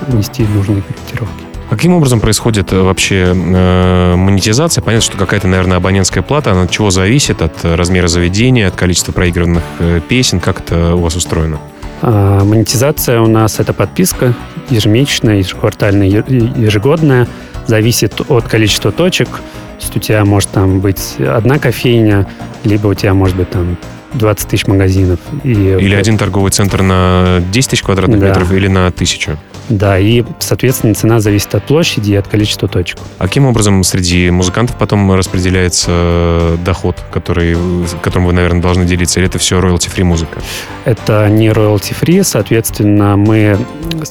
внести 0.08 0.44
нужные 0.54 0.82
корректировки. 0.82 1.55
Каким 1.68 1.94
образом 1.94 2.20
происходит 2.20 2.72
э, 2.72 2.80
вообще 2.80 3.34
э, 3.34 4.14
монетизация? 4.14 4.82
Понятно, 4.82 5.04
что 5.04 5.18
какая-то, 5.18 5.48
наверное, 5.48 5.78
абонентская 5.78 6.22
плата, 6.22 6.52
она 6.52 6.62
от 6.62 6.70
чего 6.70 6.90
зависит? 6.90 7.42
От 7.42 7.64
размера 7.64 8.06
заведения, 8.06 8.68
от 8.68 8.76
количества 8.76 9.12
проигранных 9.12 9.64
э, 9.80 10.00
песен? 10.08 10.38
Как 10.38 10.60
это 10.60 10.94
у 10.94 11.00
вас 11.00 11.16
устроено? 11.16 11.58
А, 12.02 12.44
монетизация 12.44 13.20
у 13.20 13.26
нас 13.26 13.58
это 13.58 13.72
подписка 13.72 14.34
ежемесячная, 14.70 15.38
ежеквартальная, 15.38 16.06
ежегодная. 16.06 17.26
Зависит 17.66 18.20
от 18.28 18.46
количества 18.46 18.92
точек. 18.92 19.28
То 19.28 19.82
есть 19.82 19.96
у 19.96 20.00
тебя 20.00 20.24
может 20.24 20.50
там 20.50 20.80
быть 20.80 21.16
одна 21.18 21.58
кофейня, 21.58 22.26
либо 22.64 22.86
у 22.88 22.94
тебя 22.94 23.12
может 23.12 23.36
быть 23.36 23.50
там 23.50 23.76
20 24.14 24.48
тысяч 24.48 24.66
магазинов. 24.66 25.18
И 25.42 25.50
или 25.50 25.94
вот... 25.94 26.00
один 26.00 26.16
торговый 26.16 26.50
центр 26.52 26.82
на 26.82 27.42
10 27.52 27.70
тысяч 27.70 27.82
квадратных 27.82 28.20
да. 28.20 28.28
метров, 28.28 28.52
или 28.52 28.68
на 28.68 28.90
тысячу. 28.90 29.38
Да, 29.68 29.98
и, 29.98 30.24
соответственно, 30.38 30.94
цена 30.94 31.20
зависит 31.20 31.54
от 31.54 31.64
площади 31.64 32.12
и 32.12 32.14
от 32.14 32.28
количества 32.28 32.68
точек. 32.68 32.98
А 33.18 33.24
каким 33.24 33.46
образом 33.46 33.82
среди 33.82 34.30
музыкантов 34.30 34.76
потом 34.76 35.12
распределяется 35.12 36.56
доход, 36.64 36.96
который, 37.12 37.56
которым 38.02 38.26
вы, 38.26 38.32
наверное, 38.32 38.62
должны 38.62 38.84
делиться? 38.84 39.18
Или 39.18 39.28
это 39.28 39.38
все 39.38 39.58
royalty-free 39.58 40.04
музыка? 40.04 40.40
Это 40.84 41.28
не 41.28 41.48
royalty-free, 41.48 42.22
соответственно, 42.22 43.16
мы, 43.16 43.58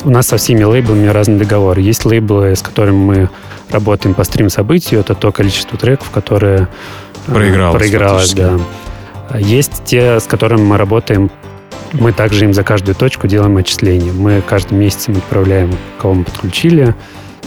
у 0.04 0.10
нас 0.10 0.28
со 0.28 0.38
всеми 0.38 0.64
лейблами 0.64 1.08
разный 1.08 1.38
договор. 1.38 1.80
Есть 1.80 2.06
лейблы, 2.06 2.56
с 2.56 2.62
которыми 2.62 2.98
мы 2.98 3.30
работаем 3.70 4.14
по 4.14 4.24
стрим-событию, 4.24 5.00
это 5.00 5.16
то 5.16 5.32
количество 5.32 5.78
треков, 5.78 6.10
которые 6.12 6.68
э, 7.28 7.32
проигралось, 7.32 7.78
проигралось 7.78 8.34
да. 8.34 8.60
Есть 9.38 9.84
те, 9.86 10.20
с 10.20 10.24
которыми 10.24 10.62
мы 10.62 10.78
работаем 10.78 11.32
мы 12.00 12.12
также 12.12 12.46
им 12.46 12.54
за 12.54 12.64
каждую 12.64 12.96
точку 12.96 13.28
делаем 13.28 13.58
отчисления. 13.58 14.14
Мы 14.14 14.42
каждый 14.42 14.78
месяц 14.78 15.08
им 15.08 15.18
отправляем, 15.18 15.76
кого 16.00 16.16
мы 16.16 16.24
подключили, 16.24 16.96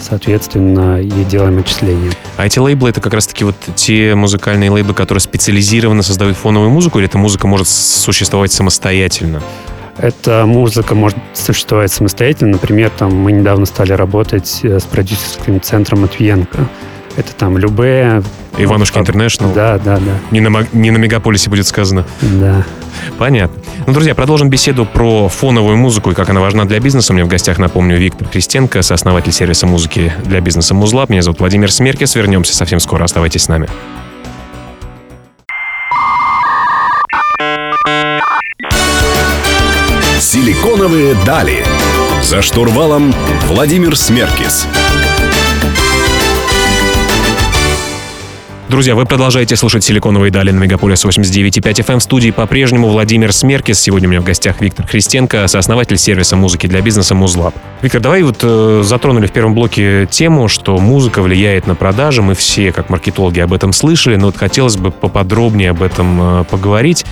соответственно, 0.01 1.01
и 1.01 1.11
делаем 1.25 1.59
отчисления. 1.59 2.13
А 2.37 2.47
эти 2.47 2.59
лейблы— 2.59 2.89
это 2.91 3.01
как 3.01 3.15
раз-таки 3.15 3.45
вот 3.45 3.57
те 3.75 4.15
музыкальные 4.15 4.71
лейблы, 4.71 4.95
которые 4.95 5.21
специализированно 5.21 6.03
создают 6.03 6.37
фоновую 6.37 6.71
музыку, 6.71 6.99
или 6.99 7.09
эта 7.09 7.19
музыка 7.19 7.47
может 7.47 7.69
существовать 7.69 8.53
самостоятельно? 8.53 9.43
Эта 9.99 10.47
музыка 10.47 10.95
может 10.95 11.19
существовать 11.35 11.93
самостоятельно. 11.93 12.53
Например, 12.53 12.91
там 12.91 13.15
мы 13.17 13.33
недавно 13.33 13.67
стали 13.67 13.93
работать 13.93 14.61
э, 14.63 14.79
с 14.79 14.85
продюсерским 14.85 15.61
центром 15.61 16.03
Матвиенко. 16.03 16.69
Это 17.19 17.35
там 17.35 17.59
любые... 17.59 18.23
Иванушки 18.59 18.97
Интернешнл? 18.97 19.53
Да, 19.53 19.77
да, 19.79 19.97
да. 19.99 20.13
Не 20.31 20.39
на, 20.39 20.65
не 20.73 20.93
на 20.93 20.99
Мегаполисе 20.99 21.51
будет 21.51 21.67
сказано. 21.67 22.05
Да. 22.23 22.65
Понятно. 23.19 23.61
Ну, 23.89 23.93
друзья, 23.93 24.15
продолжим 24.15 24.51
беседу 24.51 24.87
про 24.87 25.29
фоновую 25.29 25.77
музыку 25.77 26.13
и 26.13 26.15
как 26.15 26.31
она 26.31 26.41
важна 26.41 26.65
для 26.65 26.79
бизнеса. 26.79 27.13
У 27.13 27.17
меня 27.17 27.25
в 27.25 27.29
гостях, 27.29 27.59
напомню, 27.59 27.99
Виктор 27.99 28.29
Христенко, 28.29 28.83
сооснователь 28.83 29.33
сервиса 29.33 29.67
музыки 29.67 30.13
для 30.27 30.41
бизнеса 30.41 30.75
Музлаб. 30.75 31.11
Меня 31.11 31.23
зовут 31.23 31.41
Владимир 31.41 31.73
Смеркис. 31.73 32.15
Вернемся 32.15 32.55
совсем 32.55 32.79
скоро. 32.79 33.03
Оставайтесь 33.03 33.43
с 33.43 33.49
нами. 33.49 33.69
Силиконовые 40.21 41.17
дали. 41.27 41.65
За 42.23 42.43
штурвалом 42.43 43.13
Владимир 43.49 43.97
Смеркис. 43.97 44.69
Друзья, 48.69 48.95
вы 48.95 49.07
продолжаете 49.07 49.57
слушать 49.57 49.83
«Силиконовые 49.83 50.31
дали» 50.31 50.51
на 50.51 50.59
Мегаполис 50.59 51.03
89.5 51.03 51.63
FM. 51.63 52.01
В 52.01 52.03
студии 52.03 52.31
по-прежнему 52.31 52.91
Владимир 52.91 53.33
Смеркис. 53.33 53.81
Сегодня 53.81 54.09
у 54.09 54.11
меня 54.11 54.21
в 54.21 54.25
гостях 54.25 54.61
Виктор 54.61 54.87
Христенко, 54.87 55.47
сооснователь 55.49 55.97
сервиса 55.97 56.37
музыки 56.37 56.67
для 56.67 56.83
бизнеса 56.83 57.15
«Музлаб». 57.15 57.55
Виктор, 57.81 58.03
давай 58.03 58.23
вот 58.23 58.41
э, 58.43 58.83
затронули 58.85 59.27
в 59.27 59.33
первом 59.33 59.55
блоке 59.55 60.07
тему, 60.11 60.49
что 60.49 60.77
музыка 60.77 61.23
влияет 61.23 61.67
на 61.67 61.77
продажи. 61.77 62.21
Мы 62.21 62.35
все, 62.35 62.71
как 62.71 62.91
маркетологи, 62.91 63.41
об 63.41 63.55
этом 63.55 63.73
слышали, 63.73 64.17
но 64.17 64.27
вот 64.27 64.37
хотелось 64.37 64.77
бы 64.77 64.91
поподробнее 64.91 65.71
об 65.71 65.83
этом 65.83 66.43
э, 66.43 66.45
поговорить 66.45 67.07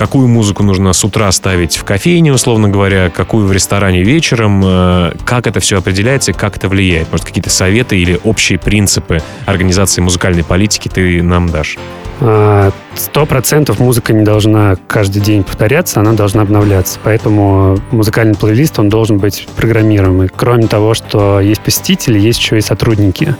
какую 0.00 0.28
музыку 0.28 0.62
нужно 0.62 0.94
с 0.94 1.04
утра 1.04 1.30
ставить 1.30 1.76
в 1.76 1.84
кофейне, 1.84 2.32
условно 2.32 2.70
говоря, 2.70 3.10
какую 3.10 3.46
в 3.46 3.52
ресторане 3.52 4.02
вечером, 4.02 4.62
э, 4.64 5.12
как 5.26 5.46
это 5.46 5.60
все 5.60 5.76
определяется 5.76 6.30
и 6.30 6.34
как 6.34 6.56
это 6.56 6.70
влияет. 6.70 7.10
Может, 7.10 7.26
какие-то 7.26 7.50
советы 7.50 7.98
или 7.98 8.18
общие 8.24 8.58
принципы 8.58 9.20
организации 9.44 10.00
музыкальной 10.00 10.42
политики 10.42 10.88
ты 10.88 11.22
нам 11.22 11.50
дашь? 11.50 11.76
А, 12.22 12.70
сто 12.94 13.26
процентов 13.26 13.78
музыка 13.78 14.14
не 14.14 14.24
должна 14.24 14.76
каждый 14.86 15.20
день 15.20 15.44
повторяться, 15.44 16.00
она 16.00 16.14
должна 16.14 16.40
обновляться. 16.40 16.98
Поэтому 17.04 17.78
музыкальный 17.90 18.36
плейлист, 18.36 18.78
он 18.78 18.88
должен 18.88 19.18
быть 19.18 19.48
программируемый. 19.54 20.30
Кроме 20.34 20.66
того, 20.66 20.94
что 20.94 21.40
есть 21.40 21.60
посетители, 21.60 22.18
есть 22.18 22.38
еще 22.38 22.56
и 22.56 22.62
сотрудники. 22.62 23.36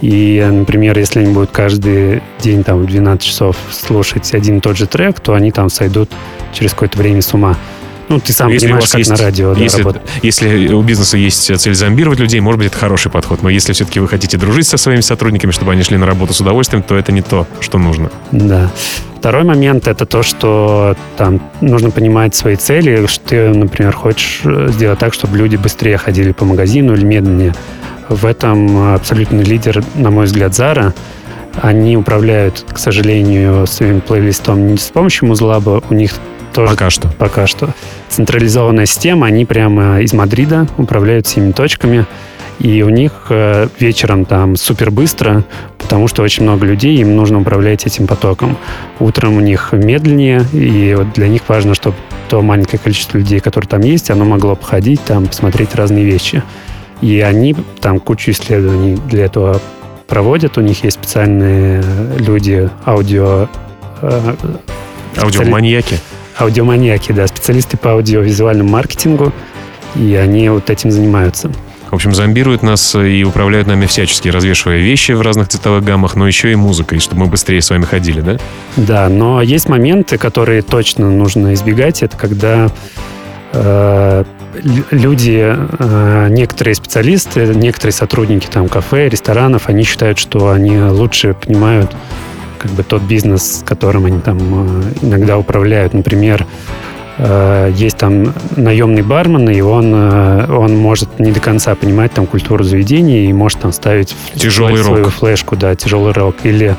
И, 0.00 0.46
например, 0.50 0.98
если 0.98 1.20
они 1.20 1.32
будут 1.32 1.50
каждый 1.50 2.22
день 2.40 2.64
там 2.64 2.82
в 2.82 2.86
12 2.86 3.22
часов 3.22 3.56
слушать 3.70 4.34
один 4.34 4.58
и 4.58 4.60
тот 4.60 4.76
же 4.76 4.86
трек, 4.86 5.20
то 5.20 5.34
они 5.34 5.50
там 5.50 5.70
сойдут 5.70 6.10
через 6.52 6.72
какое-то 6.72 6.98
время 6.98 7.22
с 7.22 7.32
ума. 7.34 7.56
Ну, 8.08 8.20
ты 8.20 8.32
сам 8.32 8.50
если 8.50 8.66
понимаешь, 8.66 8.88
как 8.88 8.98
есть, 8.98 9.10
на 9.10 9.16
радио 9.16 9.52
если, 9.54 9.82
да, 9.82 10.00
если 10.22 10.72
у 10.72 10.82
бизнеса 10.82 11.16
есть 11.16 11.58
цель 11.58 11.74
зомбировать 11.74 12.20
людей, 12.20 12.38
может 12.38 12.58
быть, 12.58 12.68
это 12.68 12.78
хороший 12.78 13.10
подход. 13.10 13.42
Но 13.42 13.48
если 13.48 13.72
все-таки 13.72 13.98
вы 13.98 14.06
хотите 14.06 14.36
дружить 14.36 14.68
со 14.68 14.76
своими 14.76 15.00
сотрудниками, 15.00 15.50
чтобы 15.50 15.72
они 15.72 15.82
шли 15.82 15.96
на 15.96 16.06
работу 16.06 16.32
с 16.32 16.40
удовольствием, 16.40 16.84
то 16.84 16.94
это 16.94 17.10
не 17.10 17.22
то, 17.22 17.48
что 17.60 17.78
нужно. 17.78 18.10
Да. 18.30 18.70
Второй 19.16 19.42
момент— 19.42 19.88
это 19.88 20.06
то, 20.06 20.22
что 20.22 20.94
там 21.16 21.40
нужно 21.60 21.90
понимать 21.90 22.36
свои 22.36 22.54
цели, 22.54 23.06
что 23.06 23.28
ты, 23.28 23.48
например, 23.48 23.92
хочешь 23.92 24.42
сделать 24.72 25.00
так, 25.00 25.12
чтобы 25.12 25.36
люди 25.36 25.56
быстрее 25.56 25.98
ходили 25.98 26.30
по 26.30 26.44
магазину 26.44 26.94
или 26.94 27.04
медленнее. 27.04 27.54
В 28.08 28.24
этом 28.24 28.94
абсолютный 28.94 29.42
лидер, 29.42 29.82
на 29.94 30.10
мой 30.10 30.26
взгляд, 30.26 30.52
Zara. 30.52 30.92
Они 31.60 31.96
управляют, 31.96 32.64
к 32.70 32.78
сожалению, 32.78 33.66
своим 33.66 34.00
плейлистом 34.00 34.66
не 34.68 34.76
с 34.76 34.90
помощью 34.90 35.28
Музлаба. 35.28 35.82
У 35.88 35.94
них 35.94 36.12
тоже... 36.52 36.70
Пока 36.70 36.90
что. 36.90 37.08
Пока 37.18 37.46
что. 37.46 37.70
Централизованная 38.08 38.86
система. 38.86 39.26
Они 39.26 39.44
прямо 39.44 40.00
из 40.00 40.12
Мадрида 40.12 40.68
управляют 40.78 41.26
всеми 41.26 41.52
точками. 41.52 42.06
И 42.58 42.82
у 42.82 42.88
них 42.88 43.26
э, 43.28 43.68
вечером 43.78 44.24
там 44.24 44.56
супер 44.56 44.90
быстро, 44.90 45.44
потому 45.78 46.08
что 46.08 46.22
очень 46.22 46.42
много 46.44 46.64
людей, 46.64 46.96
им 46.96 47.14
нужно 47.14 47.40
управлять 47.40 47.86
этим 47.86 48.06
потоком. 48.06 48.56
Утром 48.98 49.36
у 49.36 49.40
них 49.40 49.70
медленнее, 49.72 50.42
и 50.54 50.94
вот 50.96 51.12
для 51.12 51.28
них 51.28 51.42
важно, 51.48 51.74
чтобы 51.74 51.96
то 52.30 52.40
маленькое 52.40 52.78
количество 52.82 53.18
людей, 53.18 53.40
которые 53.40 53.68
там 53.68 53.82
есть, 53.82 54.10
оно 54.10 54.24
могло 54.24 54.56
походить, 54.56 55.02
там, 55.04 55.26
посмотреть 55.26 55.74
разные 55.74 56.04
вещи. 56.04 56.42
И 57.00 57.20
они 57.20 57.54
там 57.80 58.00
кучу 58.00 58.30
исследований 58.30 58.96
для 59.08 59.26
этого 59.26 59.60
проводят. 60.06 60.56
У 60.58 60.60
них 60.60 60.84
есть 60.84 60.96
специальные 60.96 61.82
люди, 62.18 62.70
аудио... 62.84 63.48
Э, 64.02 64.34
Аудиоманьяки? 65.16 65.98
Аудиоманьяки, 66.38 67.12
да, 67.12 67.26
специалисты 67.26 67.76
по 67.76 67.92
аудиовизуальному 67.92 68.68
маркетингу, 68.68 69.32
и 69.94 70.14
они 70.14 70.48
вот 70.50 70.68
этим 70.68 70.90
занимаются. 70.90 71.50
В 71.90 71.94
общем, 71.94 72.14
зомбируют 72.14 72.62
нас 72.62 72.94
и 72.94 73.24
управляют 73.24 73.68
нами 73.68 73.86
всячески, 73.86 74.28
развешивая 74.28 74.78
вещи 74.78 75.12
в 75.12 75.20
разных 75.20 75.48
цветовых 75.48 75.84
гаммах, 75.84 76.16
но 76.16 76.26
еще 76.26 76.50
и 76.52 76.56
музыкой, 76.56 76.98
чтобы 76.98 77.22
мы 77.22 77.26
быстрее 77.28 77.62
с 77.62 77.70
вами 77.70 77.84
ходили, 77.84 78.20
да? 78.20 78.38
Да, 78.76 79.08
но 79.08 79.40
есть 79.40 79.68
моменты, 79.68 80.18
которые 80.18 80.62
точно 80.62 81.10
нужно 81.10 81.54
избегать. 81.54 82.02
Это 82.02 82.16
когда 82.16 82.68
э, 83.52 84.24
люди, 84.90 85.42
э, 85.44 86.28
некоторые 86.30 86.74
специалисты, 86.74 87.46
некоторые 87.54 87.92
сотрудники 87.92 88.46
там 88.46 88.68
кафе, 88.68 89.08
ресторанов, 89.08 89.68
они 89.68 89.84
считают, 89.84 90.18
что 90.18 90.50
они 90.50 90.78
лучше 90.78 91.34
понимают 91.34 91.94
как 92.58 92.70
бы 92.72 92.82
тот 92.82 93.02
бизнес, 93.02 93.62
которым 93.64 94.06
они 94.06 94.20
там 94.20 94.38
э, 94.38 94.82
иногда 95.02 95.38
управляют. 95.38 95.94
Например, 95.94 96.46
э, 97.18 97.72
есть 97.74 97.98
там 97.98 98.32
наемный 98.56 99.02
бармен, 99.02 99.48
и 99.50 99.60
он, 99.60 99.94
он 99.94 100.76
может 100.76 101.18
не 101.18 101.32
до 101.32 101.40
конца 101.40 101.74
понимать 101.74 102.12
там 102.12 102.26
культуру 102.26 102.64
заведения 102.64 103.28
и 103.28 103.32
может 103.32 103.60
там 103.60 103.72
ставить 103.72 104.16
тяжелый 104.34 104.82
свою 104.82 105.04
рок. 105.04 105.12
флешку, 105.12 105.56
да, 105.56 105.74
тяжелый 105.74 106.12
рок. 106.12 106.36
Или 106.44 106.76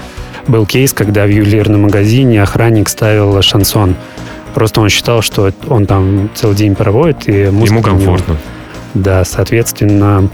был 0.47 0.65
кейс, 0.65 0.93
когда 0.93 1.25
в 1.25 1.29
ювелирном 1.29 1.83
магазине 1.83 2.41
охранник 2.41 2.89
ставил 2.89 3.41
шансон 3.41 3.95
Просто 4.57 4.81
он 4.81 4.89
считал, 4.89 5.21
что 5.21 5.53
он 5.67 5.85
там 5.85 6.31
целый 6.33 6.55
день 6.55 6.73
проводит, 6.73 7.29
и 7.29 7.41
Ему 7.41 7.63
для 7.63 7.75
него- 7.75 7.83
комфортно. 7.83 8.37
Да, 8.95 9.23
соответственно, 9.23 10.31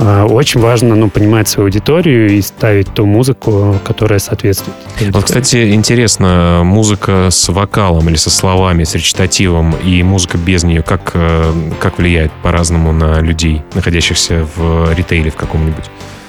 а, 0.00 0.26
очень 0.26 0.60
важно 0.60 0.96
ну, 0.96 1.08
понимать 1.08 1.46
свою 1.46 1.68
аудиторию 1.68 2.30
и 2.30 2.42
ставить 2.42 2.92
ту 2.92 3.06
музыку, 3.06 3.76
которая 3.84 4.18
соответствует. 4.18 4.76
Вот, 5.12 5.22
кстати, 5.22 5.72
интересно, 5.72 6.62
музыка 6.64 7.28
с 7.30 7.48
вокалом 7.48 8.08
или 8.08 8.16
со 8.16 8.28
словами, 8.28 8.82
с 8.82 8.96
речитативом 8.96 9.76
и 9.84 10.02
музыка 10.02 10.36
без 10.36 10.64
нее, 10.64 10.82
как, 10.82 11.12
э, 11.14 11.52
как 11.78 11.98
влияет 11.98 12.32
по-разному 12.42 12.90
на 12.90 13.20
людей, 13.20 13.62
находящихся 13.76 14.48
в 14.56 14.92
ритейле 14.94 15.30
в 15.30 15.36
каком-нибудь? 15.36 15.84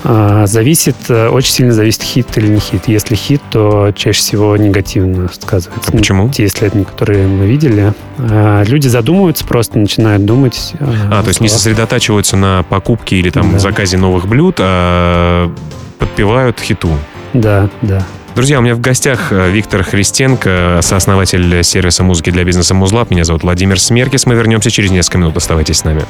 А, 0.07 0.45
Зависит, 0.45 0.95
э, 1.09 1.29
очень 1.29 1.51
сильно 1.51 1.73
зависит, 1.73 2.03
хит 2.03 2.27
или 2.37 2.47
не 2.47 2.59
хит. 2.59 2.83
Если 2.87 3.15
хит, 3.15 3.41
то 3.49 3.91
чаще 3.95 4.19
всего 4.19 4.55
негативно 4.55 5.29
сказывается. 5.33 5.91
А 5.91 5.97
почему? 5.97 6.29
Те 6.29 6.45
исследования, 6.45 6.85
которые 6.85 7.27
мы 7.27 7.47
видели. 7.47 7.91
А, 8.19 8.61
Люди 8.63 8.87
задумываются, 8.87 9.45
просто 9.45 9.79
начинают 9.79 10.23
думать. 10.23 10.73
э, 10.79 10.85
А, 11.11 11.21
то 11.23 11.29
есть 11.29 11.41
не 11.41 11.49
сосредотачиваются 11.49 12.37
на 12.37 12.63
покупке 12.69 13.15
или 13.17 13.31
там 13.31 13.53
Да. 13.53 13.59
заказе 13.59 13.97
новых 13.97 14.27
блюд, 14.27 14.57
а 14.59 15.51
подпевают 15.97 16.59
хиту. 16.59 16.91
Да, 17.33 17.69
да. 17.81 18.05
Друзья, 18.35 18.59
у 18.59 18.61
меня 18.61 18.75
в 18.75 18.81
гостях 18.81 19.31
э, 19.31 19.49
Виктор 19.49 19.81
Христенко, 19.83 20.79
сооснователь 20.83 21.63
сервиса 21.63 22.03
музыки 22.03 22.29
для 22.29 22.43
бизнеса 22.43 22.73
Музлаб. 22.75 23.09
Меня 23.09 23.23
зовут 23.23 23.43
Владимир 23.43 23.79
Смеркис. 23.79 24.25
Мы 24.25 24.35
вернемся 24.35 24.69
через 24.69 24.91
несколько 24.91 25.17
минут. 25.17 25.35
Оставайтесь 25.37 25.77
с 25.77 25.83
нами. 25.85 26.03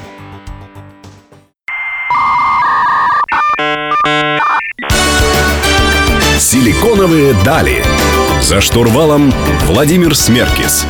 Силиконовые 6.56 7.34
дали. 7.44 7.84
За 8.42 8.62
штурвалом 8.62 9.34
Владимир 9.66 10.16
Смеркис. 10.16 10.86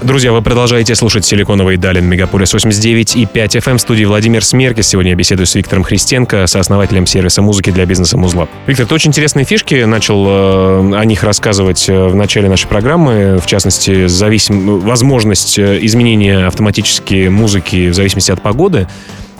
Друзья, 0.00 0.30
вы 0.30 0.40
продолжаете 0.40 0.94
слушать 0.94 1.24
«Силиконовые 1.24 1.78
дали» 1.78 1.98
на 1.98 2.06
Мегаполис 2.06 2.52
89 2.52 3.16
и 3.16 3.26
5 3.26 3.56
FM 3.56 3.78
в 3.78 3.80
студии 3.80 4.04
Владимир 4.04 4.44
Смеркис. 4.44 4.86
Сегодня 4.86 5.10
я 5.10 5.16
беседую 5.16 5.48
с 5.48 5.54
Виктором 5.56 5.82
Христенко, 5.82 6.46
сооснователем 6.46 7.06
сервиса 7.06 7.42
музыки 7.42 7.70
для 7.70 7.86
бизнеса 7.86 8.16
Музлаб. 8.16 8.48
Виктор, 8.68 8.86
ты 8.86 8.94
очень 8.94 9.10
интересные 9.10 9.44
фишки 9.44 9.82
начал 9.82 10.24
э, 10.28 10.96
о 10.96 11.04
них 11.04 11.24
рассказывать 11.24 11.88
э, 11.88 12.06
в 12.06 12.14
начале 12.14 12.48
нашей 12.48 12.68
программы. 12.68 13.38
В 13.38 13.46
частности, 13.46 14.06
зависим... 14.06 14.78
возможность 14.78 15.58
э, 15.58 15.80
изменения 15.82 16.46
автоматически 16.46 17.26
музыки 17.26 17.88
в 17.88 17.94
зависимости 17.94 18.30
от 18.30 18.40
погоды. 18.40 18.86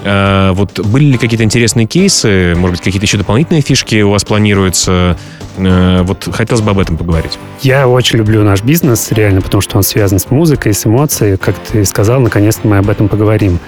Э, 0.05 0.53
Вот 0.53 0.79
были 0.87 1.05
ли 1.13 1.19
какие-то 1.19 1.45
интересные 1.45 1.87
кейсы, 1.87 2.55
может 2.57 2.77
быть, 2.77 2.81
какие-то 2.85 3.07
еще 3.07 3.19
дополнительные 3.19 3.63
фишки 3.63 4.03
у 4.03 4.11
вас 4.11 4.25
планируются? 4.25 5.17
Э, 5.57 6.03
Вот 6.03 6.29
хотелось 6.33 6.63
бы 6.63 6.71
об 6.71 6.79
этом 6.79 6.97
поговорить. 6.97 7.39
Я 7.61 7.89
очень 7.89 8.19
люблю 8.19 8.43
наш 8.43 8.63
бизнес, 8.63 9.11
реально, 9.13 9.41
потому 9.43 9.61
что 9.61 9.77
он 9.77 9.83
связан 9.83 10.19
с 10.19 10.31
музыкой, 10.31 10.73
с 10.75 10.87
эмоцией. 10.87 11.37
Как 11.37 11.57
ты 11.59 11.85
сказал, 11.85 12.21
наконец-то 12.21 12.67
мы 12.67 12.79
об 12.79 12.89
этом 12.89 13.09
поговорим. 13.09 13.59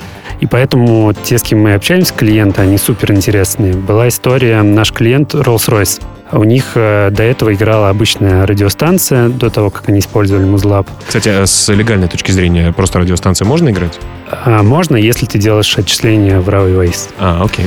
И 0.41 0.47
поэтому 0.47 1.13
те, 1.23 1.39
с 1.39 1.43
кем 1.43 1.61
мы 1.61 1.75
общаемся, 1.75 2.13
клиенты, 2.15 2.63
они 2.63 2.77
супер 2.79 3.13
интересные. 3.13 3.75
Была 3.75 4.09
история, 4.09 4.63
наш 4.63 4.93
клиент 4.93 5.35
Rolls-Royce. 5.35 6.03
У 6.33 6.45
них 6.45 6.73
э, 6.75 7.11
до 7.13 7.23
этого 7.23 7.53
играла 7.53 7.91
обычная 7.91 8.47
радиостанция, 8.47 9.29
до 9.29 9.51
того, 9.51 9.71
как 9.71 9.89
они 9.91 10.01
использовали 10.01 10.45
Музлаб. 10.45 10.89
Кстати, 11.07 11.29
а 11.29 11.47
с 11.47 11.69
легальной 11.73 12.09
точки 12.09 12.33
зрения, 12.33 12.73
просто 12.73 12.99
радиостанции 13.01 13.45
можно 13.45 13.69
играть? 13.69 14.01
А 14.45 14.63
можно, 14.63 14.97
если 14.97 15.27
ты 15.27 15.39
делаешь 15.39 15.77
отчисления 15.79 16.41
в 16.41 16.49
Waste. 16.49 17.11
А, 17.19 17.45
окей. 17.45 17.67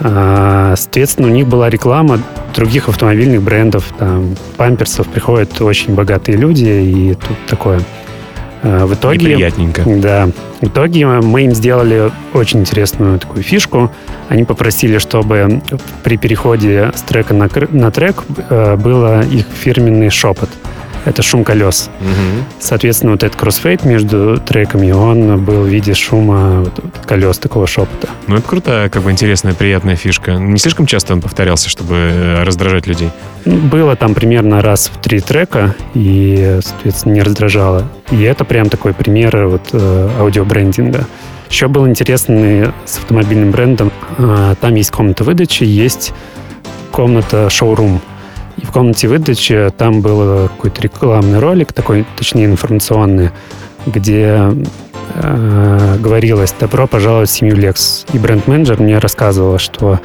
А, 0.00 0.74
Соответственно, 0.76 1.28
у 1.28 1.30
них 1.30 1.46
была 1.46 1.70
реклама 1.70 2.20
других 2.54 2.88
автомобильных 2.88 3.42
брендов, 3.42 3.84
там, 3.98 4.36
памперсов. 4.56 5.06
Приходят 5.08 5.60
очень 5.60 5.94
богатые 5.94 6.36
люди, 6.36 6.64
и 6.64 7.14
тут 7.14 7.36
такое. 7.46 7.80
А, 8.62 8.86
В 8.86 8.94
итоге... 8.94 9.18
Неприятненько. 9.18 9.82
Да. 9.86 10.28
В 10.60 10.66
итоге 10.66 11.06
мы 11.06 11.42
им 11.44 11.54
сделали 11.54 12.10
очень 12.34 12.60
интересную 12.60 13.18
такую 13.18 13.42
фишку. 13.42 13.90
Они 14.28 14.44
попросили, 14.44 14.98
чтобы 14.98 15.62
при 16.02 16.16
переходе 16.16 16.92
с 16.94 17.02
трека 17.02 17.34
на, 17.34 17.48
на 17.70 17.90
трек 17.90 18.22
э, 18.50 18.76
было 18.76 19.22
их 19.22 19.46
фирменный 19.46 20.10
шепот. 20.10 20.50
Это 21.04 21.22
шум 21.22 21.44
колес. 21.44 21.90
Мгм. 22.00 22.44
Соответственно, 22.58 23.12
вот 23.12 23.22
этот 23.22 23.38
кроссфейт 23.38 23.84
между 23.84 24.38
треками, 24.38 24.90
он 24.92 25.42
был 25.42 25.62
в 25.62 25.66
виде 25.66 25.94
шума 25.94 26.60
вот, 26.60 26.72
вот 26.82 27.06
колес, 27.06 27.38
такого 27.38 27.66
шепота. 27.66 28.08
Ну, 28.26 28.36
это 28.36 28.46
крутая, 28.48 28.88
как 28.90 29.02
бы 29.02 29.10
интересная, 29.10 29.54
приятная 29.54 29.96
фишка. 29.96 30.32
Не 30.32 30.58
слишком 30.58 30.86
часто 30.86 31.14
он 31.14 31.22
повторялся, 31.22 31.68
чтобы 31.70 31.94
э, 31.94 32.42
раздражать 32.44 32.86
людей. 32.86 33.10
Ну, 33.44 33.56
Было 33.56 33.96
там 33.96 34.14
примерно 34.14 34.60
раз 34.60 34.90
в 34.94 35.00
три 35.00 35.20
трека, 35.20 35.74
и, 35.94 36.58
соответственно, 36.62 37.14
не 37.14 37.22
раздражало. 37.22 37.88
И 38.10 38.20
это 38.22 38.44
прям 38.44 38.68
такой 38.68 38.92
пример 38.92 39.46
вот, 39.46 39.68
э, 39.72 40.10
аудиобрендинга. 40.18 41.06
Еще 41.48 41.66
был 41.66 41.88
интересный 41.88 42.72
с 42.84 42.98
автомобильным 42.98 43.50
брендом. 43.50 43.90
А, 44.18 44.54
Там 44.60 44.74
есть 44.76 44.90
комната 44.92 45.24
выдачи, 45.24 45.64
есть 45.64 46.12
комната 46.92 47.50
шоурум. 47.50 48.00
И 48.60 48.66
в 48.66 48.72
комнате 48.72 49.08
выдачи 49.08 49.72
там 49.76 50.02
был 50.02 50.48
какой-то 50.48 50.82
рекламный 50.82 51.38
ролик, 51.38 51.72
такой, 51.72 52.04
точнее, 52.16 52.44
информационный, 52.44 53.30
где 53.86 54.52
э, 55.14 55.96
говорилось 55.98 56.54
«Добро 56.58 56.86
пожаловать 56.86 57.30
в 57.30 57.32
семью 57.32 57.56
Lex». 57.56 58.06
И 58.12 58.18
бренд-менеджер 58.18 58.80
мне 58.80 58.98
рассказывала, 58.98 59.58
что 59.58 60.00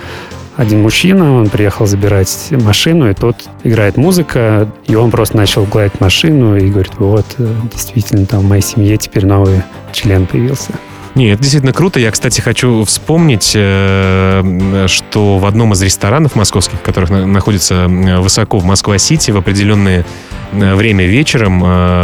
один 0.55 0.81
мужчина, 0.81 1.35
он 1.35 1.49
приехал 1.49 1.85
забирать 1.85 2.47
машину, 2.51 3.09
и 3.09 3.13
тут 3.13 3.35
играет 3.65 3.97
музыка, 3.97 4.69
и 4.87 4.95
он 4.95 5.11
просто 5.11 5.35
начал 5.35 5.65
гладить 5.65 5.99
машину 5.99 6.55
и 6.55 6.69
говорит, 6.69 6.93
вот, 6.97 7.25
э, 7.37 7.47
действительно, 7.73 8.25
там 8.25 8.41
в 8.41 8.47
моей 8.47 8.61
семье 8.61 8.95
теперь 8.95 9.25
новый 9.25 9.63
член 9.91 10.25
появился. 10.25 10.71
Не, 11.15 11.29
это 11.29 11.41
действительно 11.41 11.71
круто. 11.71 11.97
Я, 11.97 12.11
кстати, 12.11 12.41
хочу 12.41 12.83
вспомнить, 12.83 13.53
э, 13.55 14.85
что 14.87 15.37
в 15.37 15.45
одном 15.45 15.71
из 15.71 15.81
ресторанов 15.81 16.35
московских, 16.35 16.81
которых 16.81 17.09
на- 17.09 17.25
находится 17.25 17.85
э, 17.89 18.19
высоко 18.19 18.59
в 18.59 18.65
Москва-Сити, 18.65 19.31
в 19.31 19.37
определенное 19.37 20.05
э, 20.51 20.75
время 20.75 21.05
вечером 21.05 21.61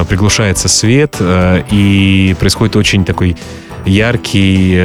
приглушается 0.08 0.70
свет, 0.70 1.18
и 1.20 2.36
происходит 2.40 2.76
очень 2.78 3.04
такой 3.06 3.36
яркий, 3.86 4.80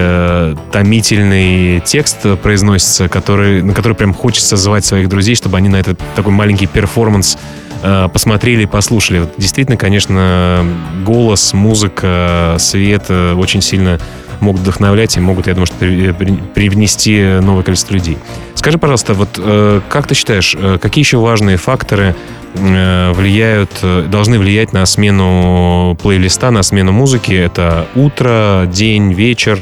томительный 0.73 1.81
текст 1.81 2.19
произносится, 2.43 3.09
который, 3.09 3.63
на 3.63 3.75
который 3.75 3.93
прям 3.95 4.15
хочется 4.15 4.57
звать 4.57 4.85
своих 4.85 5.09
друзей, 5.09 5.37
чтобы 5.37 5.59
они 5.59 5.69
на 5.69 5.77
этот 5.77 6.01
такой 6.15 6.33
маленький 6.33 6.67
перформанс 6.67 7.39
посмотрели 8.13 8.63
и 8.63 8.67
послушали. 8.67 9.29
Действительно, 9.37 9.77
конечно, 9.77 10.65
голос, 11.05 11.53
музыка, 11.53 12.57
свет 12.59 13.05
э, 13.09 13.35
очень 13.35 13.63
сильно 13.63 13.99
могут 14.41 14.61
вдохновлять 14.63 15.17
и 15.17 15.21
могут, 15.21 15.47
я 15.47 15.55
думаю, 15.55 15.67
что 15.67 15.77
при- 15.77 16.13
при- 16.13 16.37
привнести 16.55 17.23
новое 17.41 17.63
количество 17.63 17.95
людей. 17.95 18.19
Скажи, 18.55 18.77
пожалуйста, 18.79 19.15
вот 19.15 19.31
э, 19.39 19.81
как 19.89 20.07
ты 20.07 20.15
считаешь, 20.15 20.55
э, 20.59 20.79
какие 20.81 21.03
еще 21.03 21.19
важные 21.19 21.57
факторы 21.57 22.15
э, 22.55 23.13
влияют, 23.13 23.71
э, 23.83 24.05
должны 24.09 24.39
влиять 24.39 24.73
на 24.73 24.85
смену 24.85 25.97
плейлиста, 26.03 26.51
на 26.51 26.63
смену 26.63 26.93
музыки? 26.93 27.33
Это 27.33 27.87
утро, 27.95 28.69
день, 28.71 29.13
вечер, 29.15 29.59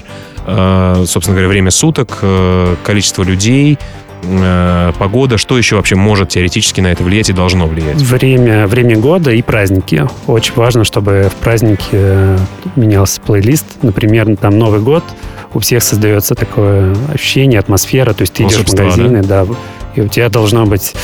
э, 0.46 1.04
собственно 1.06 1.36
говоря, 1.36 1.48
время 1.48 1.70
суток, 1.70 2.18
э, 2.22 2.74
количество 2.84 3.22
людей, 3.22 3.78
э, 4.26 4.92
погода. 4.98 5.38
Что 5.38 5.58
еще 5.58 5.76
вообще 5.76 5.96
может 5.96 6.30
теоретически 6.30 6.80
на 6.80 6.88
это 6.88 7.02
влиять 7.02 7.30
и 7.30 7.32
должно 7.32 7.66
влиять? 7.66 7.96
Время, 7.96 8.66
время 8.66 8.96
года 8.96 9.30
и 9.30 9.42
праздники. 9.42 10.06
Очень 10.26 10.54
важно, 10.54 10.84
чтобы 10.84 11.30
в 11.30 11.34
празднике 11.42 11.84
э, 11.92 12.38
менялся 12.76 13.20
плейлист. 13.20 13.66
Например, 13.82 14.36
там 14.36 14.58
Новый 14.58 14.80
год, 14.80 15.04
у 15.52 15.60
всех 15.60 15.82
создается 15.82 16.34
такое 16.34 16.94
ощущение, 17.12 17.60
атмосфера. 17.60 18.12
То 18.12 18.22
есть 18.22 18.34
ты 18.34 18.44
идешь 18.44 18.56
в 18.56 18.72
магазины, 18.72 19.22
да, 19.22 19.46
и 19.94 20.00
у 20.00 20.08
тебя 20.08 20.28
должно 20.28 20.66
быть 20.66 20.94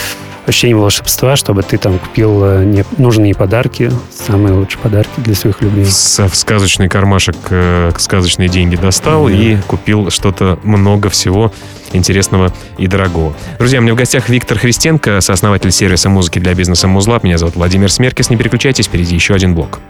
ощущение 0.47 0.77
волшебства, 0.77 1.37
чтобы 1.37 1.63
ты 1.63 1.79
там 1.79 1.99
купил 1.99 2.45
э, 2.45 2.65
не- 2.65 2.85
нужные 2.99 3.35
подарки, 3.35 3.91
самые 4.11 4.55
лучшие 4.55 4.81
подарки 4.81 5.13
для 5.19 5.35
своих 5.35 5.61
любимых. 5.61 5.89
С- 5.91 6.27
в 6.29 6.35
сказочный 6.35 6.89
кармашек 6.89 7.37
э, 7.51 7.93
сказочные 7.99 8.49
деньги 8.49 8.77
достал 8.77 9.27
Да. 9.29 9.33
и 9.35 9.57
купил 9.67 10.11
что-то 10.11 10.59
много 10.63 11.09
всего 11.11 11.53
интересного 11.93 12.53
и 12.79 12.87
дорогого. 12.87 13.35
Друзья, 13.59 13.79
у 13.81 13.83
меня 13.83 13.95
в 13.95 13.97
гостях 13.97 14.29
Виктор 14.29 14.59
Христенко, 14.59 15.21
сооснователь 15.21 15.71
сервиса 15.73 16.09
музыки 16.09 16.39
для 16.39 16.55
бизнеса 16.55 16.87
Музлаб. 16.89 17.25
Меня 17.25 17.39
зовут 17.39 17.57
Владимир 17.57 17.91
Смеркис. 17.91 18.31
Не 18.31 18.37
переключайтесь, 18.37 18.87
впереди 18.87 19.15
еще 19.15 19.35
один 19.35 19.55
блок. 19.55 19.81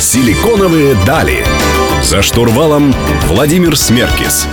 Силиконовые 0.00 0.94
дали. 1.06 1.44
За 2.02 2.20
штурвалом 2.20 2.94
Владимир 3.28 3.76
Смеркис. 3.76 4.46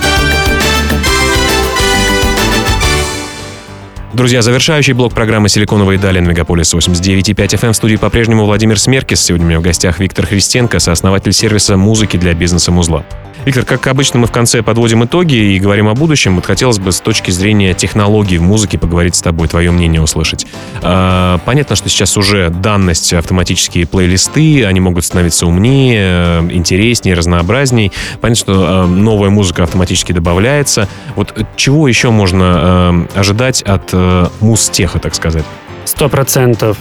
Друзья, 4.12 4.40
завершающий 4.42 4.92
блок 4.92 5.12
программы 5.14 5.48
«Силиконовые 5.48 5.98
дали» 5.98 6.20
на 6.20 6.28
Мегаполис 6.28 6.72
89.5 6.74 7.34
FM 7.34 7.72
в 7.72 7.76
студии 7.76 7.96
по-прежнему 7.96 8.44
Владимир 8.44 8.78
Смеркис. 8.78 9.20
Сегодня 9.20 9.46
у 9.46 9.48
меня 9.50 9.60
в 9.60 9.62
гостях 9.62 9.98
Виктор 9.98 10.26
Христенко, 10.26 10.78
сооснователь 10.78 11.32
сервиса 11.32 11.76
музыки 11.76 12.16
для 12.16 12.34
бизнеса 12.34 12.72
Музла. 12.72 13.04
Виктор, 13.44 13.64
как 13.64 13.86
обычно, 13.86 14.20
мы 14.20 14.26
в 14.26 14.32
конце 14.32 14.62
подводим 14.62 15.04
итоги 15.04 15.34
и 15.34 15.58
говорим 15.58 15.88
о 15.88 15.94
будущем. 15.94 16.36
Вот 16.36 16.44
хотелось 16.44 16.78
бы 16.78 16.92
с 16.92 17.00
точки 17.00 17.30
зрения 17.30 17.72
технологий 17.72 18.36
в 18.36 18.42
музыке 18.42 18.76
поговорить 18.78 19.14
с 19.14 19.22
тобой, 19.22 19.48
твое 19.48 19.70
мнение 19.70 20.02
услышать. 20.02 20.46
А, 20.82 21.38
понятно, 21.46 21.74
что 21.74 21.88
сейчас 21.88 22.16
уже 22.18 22.50
данность 22.50 23.12
автоматические 23.14 23.86
плейлисты, 23.86 24.66
они 24.66 24.80
могут 24.80 25.06
становиться 25.06 25.46
умнее, 25.46 26.40
интереснее, 26.50 27.14
разнообразней. 27.14 27.92
Понятно, 28.20 28.40
что 28.40 28.52
а, 28.66 28.86
новая 28.86 29.30
музыка 29.30 29.62
автоматически 29.62 30.12
добавляется. 30.12 30.86
Вот 31.16 31.34
чего 31.56 31.88
еще 31.88 32.10
можно 32.10 32.44
а, 32.44 33.06
ожидать 33.14 33.62
от 33.62 33.92
муз-теха, 34.40 34.98
так 34.98 35.14
сказать? 35.14 35.44
Сто 35.90 36.08
процентов 36.08 36.78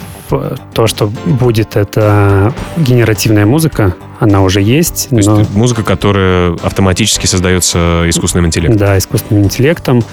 то, 0.76 0.86
что 0.86 1.08
будет, 1.08 1.76
это 1.76 2.54
генеративная 2.78 3.48
музыка, 3.48 3.96
она 4.20 4.44
уже 4.44 4.62
есть. 4.62 5.10
То 5.10 5.16
но... 5.16 5.40
есть 5.40 5.50
музыка, 5.56 5.82
которая 5.82 6.54
автоматически 6.62 7.26
создается 7.26 8.04
искусственным 8.08 8.46
интеллектом? 8.46 8.78
Да, 8.78 9.00
искусственным 9.00 9.46
интеллектом. 9.46 10.04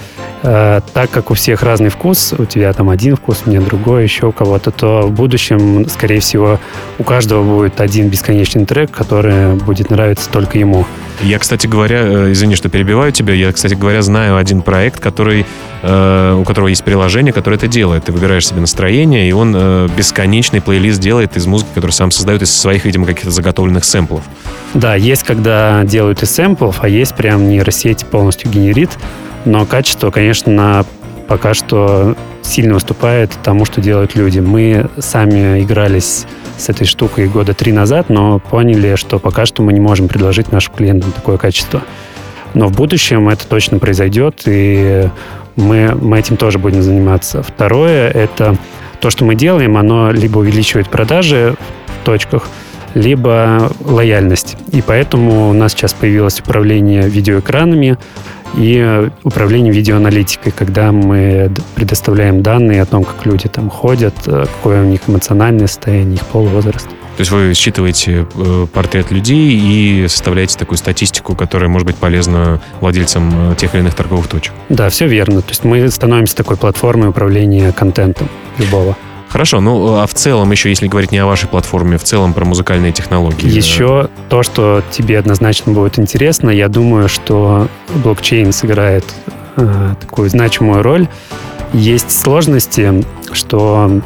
Э, 0.43 0.81
так 0.93 1.11
как 1.11 1.31
у 1.31 1.35
всех 1.35 1.63
разный 1.63 1.89
вкус, 1.89 2.35
у 2.37 2.45
тебя 2.45 2.73
там 2.73 2.91
один 2.91 3.17
вкус, 3.17 3.43
у 3.47 3.51
меня 3.51 3.61
другой, 3.61 4.03
еще 4.03 4.27
у 4.27 4.33
кого-то, 4.33 4.71
то 4.71 5.03
в 5.03 5.11
будущем, 5.11 5.89
скорее 5.89 6.21
всего, 6.21 6.61
у 6.99 7.05
каждого 7.05 7.43
будет 7.43 7.81
один 7.81 8.09
бесконечный 8.09 8.67
трек, 8.67 8.91
который 8.91 9.55
будет 9.55 9.91
нравиться 9.91 10.29
только 10.31 10.59
ему. 10.59 10.85
Я, 11.23 11.39
кстати 11.39 11.67
говоря, 11.67 12.01
э, 12.03 12.33
извини, 12.33 12.55
что 12.57 12.69
перебиваю 12.69 13.13
тебя, 13.13 13.33
я, 13.33 13.51
кстати 13.53 13.75
говоря, 13.75 14.03
знаю 14.03 14.37
один 14.37 14.61
проект, 14.61 15.01
который, 15.01 15.47
э, 15.83 16.37
у 16.39 16.45
которого 16.45 16.69
есть 16.69 16.85
приложение, 16.85 17.33
которое 17.33 17.57
это 17.57 17.69
делает. 17.69 18.05
Ты 18.05 18.13
выбираешь 18.13 18.47
себе 18.47 18.61
настроение, 18.61 19.29
и 19.29 19.33
он 19.33 19.55
э, 19.57 19.89
бесконечный 19.97 20.61
плейлист 20.61 21.01
делает 21.01 21.37
из 21.37 21.47
музыки, 21.47 21.71
которую 21.75 21.93
сам 21.93 22.11
создает 22.11 22.43
из 22.43 22.55
своих, 22.55 22.85
видимо, 22.85 23.07
каких-то 23.07 23.31
заготовленных 23.31 23.85
сэмплов. 23.85 24.23
Да, 24.75 24.95
есть, 24.95 25.23
когда 25.23 25.83
делают 25.85 26.23
из 26.23 26.31
сэмплов, 26.31 26.77
а 26.83 26.89
есть 26.89 27.15
прям 27.15 27.49
нейросеть 27.49 28.05
полностью 28.05 28.51
генерит, 28.51 28.91
но 29.47 29.65
качество, 29.65 30.11
конечно, 30.11 30.85
пока 31.29 31.55
что 31.55 32.15
сильно 32.43 32.77
уступает 32.77 33.31
тому, 33.43 33.65
что 33.65 33.81
делают 33.81 34.15
люди. 34.15 34.41
Мы 34.41 34.89
сами 34.99 35.63
игрались 35.63 36.27
с 36.59 36.69
этой 36.69 36.87
штукой 36.87 37.29
года 37.29 37.55
три 37.55 37.73
назад, 37.73 38.09
но 38.09 38.39
поняли, 38.39 38.97
что 38.97 39.19
пока 39.19 39.47
что 39.47 39.63
мы 39.63 39.73
не 39.73 39.81
можем 39.81 40.09
предложить 40.09 40.53
нашим 40.53 40.75
клиентам 40.75 41.13
такое 41.13 41.39
качество. 41.39 41.83
Но 42.55 42.69
в 42.69 42.73
будущем 42.73 43.29
это 43.29 43.47
точно 43.47 43.79
произойдет, 43.79 44.43
и 44.47 45.09
мы, 45.57 45.95
мы 45.95 46.19
этим 46.19 46.37
тоже 46.37 46.59
будем 46.59 46.83
заниматься. 46.83 47.43
Второе— 47.43 48.09
это 48.15 48.57
то, 49.01 49.11
что 49.11 49.25
мы 49.25 49.35
делаем, 49.35 49.77
оно 49.77 50.11
либо 50.11 50.39
увеличивает 50.39 50.89
продажи 50.89 51.57
в 51.87 52.05
точках, 52.05 52.49
либо 52.95 53.71
лояльность. 53.85 54.57
И 54.73 54.81
поэтому 54.81 55.51
у 55.51 55.53
нас 55.53 55.73
сейчас 55.73 55.93
появилось 55.93 56.41
управление 56.41 57.03
видеоэкранами, 57.09 57.99
и 58.57 59.11
управление 59.23 59.73
видеоаналитикой, 59.73 60.53
когда 60.53 60.93
мы 60.93 61.53
предоставляем 61.75 62.43
данные 62.43 62.83
о 62.83 62.87
том, 62.87 63.05
как 63.05 63.25
люди 63.27 63.49
там 63.49 63.71
ходят, 63.71 64.15
э, 64.27 64.47
какое 64.47 64.83
у 64.83 64.87
них 64.87 65.01
эмоциональное 65.07 65.67
состояние, 65.67 66.17
их 66.17 66.27
пол, 66.27 66.47
возраст. 66.47 66.89
То 66.89 67.21
есть 67.21 67.31
вы 67.31 67.55
считываете 67.55 68.27
э, 68.35 68.67
портрет 68.73 69.11
людей 69.11 69.59
и 69.59 70.07
составляете 70.09 70.59
такую 70.59 70.77
статистику, 70.77 71.35
которая 71.35 71.71
может 71.71 71.87
быть 71.87 71.97
полезна 71.97 72.61
владельцам 72.81 73.53
э, 73.53 73.55
тех 73.57 73.75
или 73.75 73.81
иных 73.81 73.95
торговых 73.95 74.29
точек. 74.29 74.53
Да, 74.69 74.91
все 74.91 75.07
верно. 75.07 75.41
То 75.41 75.51
есть 75.51 75.65
мы 75.65 75.89
становимся 75.91 76.37
такой 76.37 76.57
платформой 76.57 77.09
управления 77.09 77.73
контентом 77.73 78.29
любого. 78.59 78.97
Хорошо, 79.37 79.61
ну 79.61 79.97
а 79.97 80.07
в 80.07 80.15
целом 80.15 80.51
еще, 80.51 80.71
если 80.71 80.89
говорить 80.89 81.13
не 81.13 81.19
о 81.19 81.27
вашей 81.27 81.47
платформе, 81.47 81.99
в 81.99 82.05
целом 82.05 82.33
про 82.33 82.47
музыкальные 82.47 82.93
технологии. 82.93 83.47
Еще 83.47 84.09
то, 84.31 84.43
что 84.43 84.83
тебе 84.91 85.19
однозначно 85.19 85.75
будет 85.75 85.99
интересно, 85.99 86.49
я 86.49 86.69
думаю, 86.69 87.11
что 87.11 87.69
блокчейн 88.03 88.51
сыграет 88.51 89.05
э, 89.57 89.95
такую 90.01 90.31
значимую 90.31 90.83
роль. 90.83 91.07
Есть 91.75 92.19
сложности, 92.19 93.05
что 93.33 94.01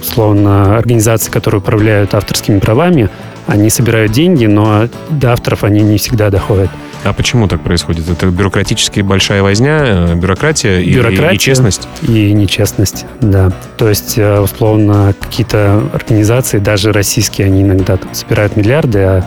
условно 0.00 0.76
организации, 0.76 1.32
которые 1.32 1.58
управляют 1.58 2.14
авторскими 2.14 2.60
правами, 2.60 3.10
они 3.48 3.70
собирают 3.70 4.12
деньги, 4.12 4.46
но 4.46 4.86
до 5.08 5.32
авторов 5.32 5.64
они 5.64 5.80
не 5.80 5.98
всегда 5.98 6.30
доходят. 6.30 6.70
А 7.02 7.12
почему 7.12 7.48
так 7.48 7.62
происходит? 7.62 8.08
Это 8.08 8.26
бюрократическая 8.26 9.02
большая 9.02 9.42
возня, 9.42 9.80
э, 9.84 10.14
бюрократия, 10.14 10.82
бюрократия 10.82 11.32
и, 11.32 11.36
и 11.36 11.38
честность? 11.38 11.88
И 12.02 12.32
нечестность, 12.32 13.06
да. 13.20 13.50
То 13.78 13.88
есть, 13.88 14.18
э, 14.18 14.40
условно, 14.40 15.14
какие-то 15.18 15.82
организации, 15.92 16.58
даже 16.58 16.92
российские, 16.92 17.46
они 17.46 17.62
иногда 17.62 17.96
там, 17.96 18.12
собирают 18.14 18.56
миллиарды, 18.56 18.98
а 18.98 19.24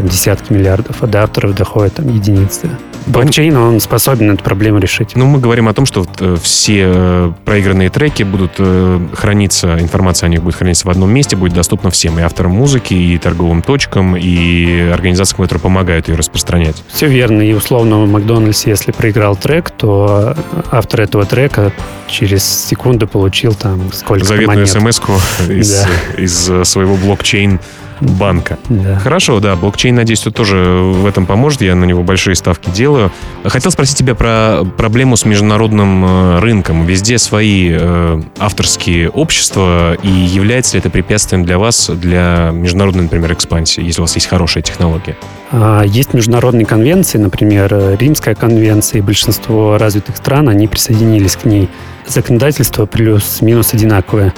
там 0.00 0.08
десятки 0.08 0.52
миллиардов, 0.52 1.02
а 1.02 1.06
до 1.06 1.24
авторов 1.24 1.54
доходят 1.54 1.94
там 1.94 2.08
единицы. 2.08 2.70
Блокчейн, 3.06 3.56
он 3.56 3.80
способен 3.80 4.30
эту 4.30 4.42
проблему 4.44 4.78
решить. 4.78 5.16
Ну, 5.16 5.26
мы 5.26 5.40
говорим 5.40 5.68
о 5.68 5.74
том, 5.74 5.84
что 5.86 6.00
вот, 6.00 6.10
э, 6.20 6.36
все 6.42 6.84
э, 6.86 7.32
проигранные 7.44 7.90
треки 7.90 8.22
будут 8.22 8.52
э, 8.58 9.00
храниться, 9.12 9.78
информация 9.80 10.26
о 10.26 10.30
них 10.30 10.42
будет 10.42 10.54
храниться 10.54 10.86
в 10.86 10.90
одном 10.90 11.10
месте, 11.10 11.34
будет 11.34 11.54
доступна 11.54 11.90
всем, 11.90 12.18
и 12.18 12.22
авторам 12.22 12.52
музыки, 12.52 12.94
и 12.94 13.18
торговым 13.18 13.62
точкам, 13.62 14.16
и 14.16 14.90
организациям, 14.90 15.42
которые 15.42 15.62
помогают 15.62 16.08
ее 16.08 16.14
распространять. 16.14 16.82
Все 16.88 17.06
верно. 17.06 17.42
И 17.42 17.52
условно 17.52 18.00
в 18.00 18.08
Макдональдсе, 18.08 18.70
если 18.70 18.92
проиграл 18.92 19.34
трек, 19.36 19.70
то 19.70 20.36
автор 20.70 21.00
этого 21.00 21.24
трека 21.24 21.72
через 22.06 22.44
секунду 22.44 23.06
получил 23.06 23.54
там 23.54 23.92
сколько 23.92 24.24
Заветную 24.24 24.66
смс-ку 24.66 25.12
из, 25.48 25.84
из 26.16 26.68
своего 26.68 26.96
блокчейн 26.96 27.60
банка. 28.00 28.58
Да. 28.68 28.98
Хорошо, 28.98 29.40
да, 29.40 29.56
блокчейн, 29.56 29.94
надеюсь, 29.94 30.20
тут 30.20 30.34
тоже 30.34 30.56
в 30.56 31.06
этом 31.06 31.26
поможет. 31.26 31.62
Я 31.62 31.74
на 31.74 31.84
него 31.84 32.02
большие 32.02 32.34
ставки 32.34 32.70
делаю. 32.70 33.10
Хотел 33.44 33.70
спросить 33.70 33.96
тебя 33.96 34.14
про 34.14 34.64
проблему 34.76 35.16
с 35.16 35.24
международным 35.24 36.04
э, 36.04 36.38
рынком. 36.40 36.86
Везде 36.86 37.18
свои 37.18 37.70
э, 37.72 38.20
авторские 38.38 39.10
общества, 39.10 39.94
и 39.94 40.08
является 40.08 40.74
ли 40.74 40.80
это 40.80 40.90
препятствием 40.90 41.44
для 41.44 41.58
вас, 41.58 41.90
для 41.90 42.50
международной, 42.52 43.04
например, 43.04 43.32
экспансии, 43.32 43.82
если 43.82 44.00
у 44.00 44.04
вас 44.04 44.14
есть 44.14 44.26
хорошая 44.26 44.62
технология? 44.62 45.16
А, 45.52 45.82
есть 45.82 46.14
международные 46.14 46.66
конвенции, 46.66 47.18
например, 47.18 47.96
Римская 47.98 48.34
конвенция, 48.34 48.98
и 48.98 49.02
большинство 49.02 49.78
развитых 49.78 50.16
стран, 50.16 50.48
они 50.48 50.68
присоединились 50.68 51.36
к 51.36 51.44
ней. 51.44 51.68
Законодательство 52.06 52.86
плюс-минус 52.86 53.72
одинаковое. 53.72 54.34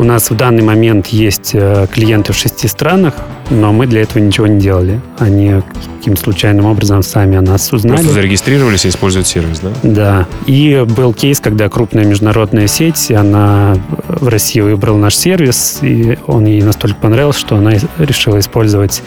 У 0.00 0.02
нас 0.02 0.30
в 0.30 0.34
данный 0.34 0.62
момент 0.62 1.08
есть 1.08 1.50
э, 1.52 1.86
клиенты 1.92 2.32
в 2.32 2.36
шести 2.36 2.66
странах, 2.68 3.12
но 3.50 3.70
мы 3.70 3.86
для 3.86 4.00
этого 4.00 4.22
ничего 4.22 4.46
не 4.46 4.58
делали. 4.58 4.98
Они 5.18 5.56
каким-то 5.98 6.22
случайным 6.22 6.64
образом 6.64 7.02
сами 7.02 7.36
о 7.36 7.42
нас 7.42 7.70
узнали. 7.70 7.96
Просто 7.96 8.14
зарегистрировались 8.14 8.86
и 8.86 8.88
используют 8.88 9.26
сервис, 9.26 9.60
да? 9.60 9.70
Да. 9.82 10.28
И 10.46 10.86
был 10.88 11.12
кейс, 11.12 11.40
когда 11.40 11.68
крупная 11.68 12.06
международная 12.06 12.66
сеть, 12.66 13.10
она 13.10 13.76
в 14.08 14.28
России 14.28 14.62
выбрала 14.62 14.96
наш 14.96 15.16
сервис, 15.16 15.80
и 15.82 16.16
он 16.26 16.46
ей 16.46 16.62
настолько 16.62 16.96
понравился, 16.98 17.40
что 17.40 17.56
она 17.56 17.72
решила 17.98 18.38
использовать 18.38 19.02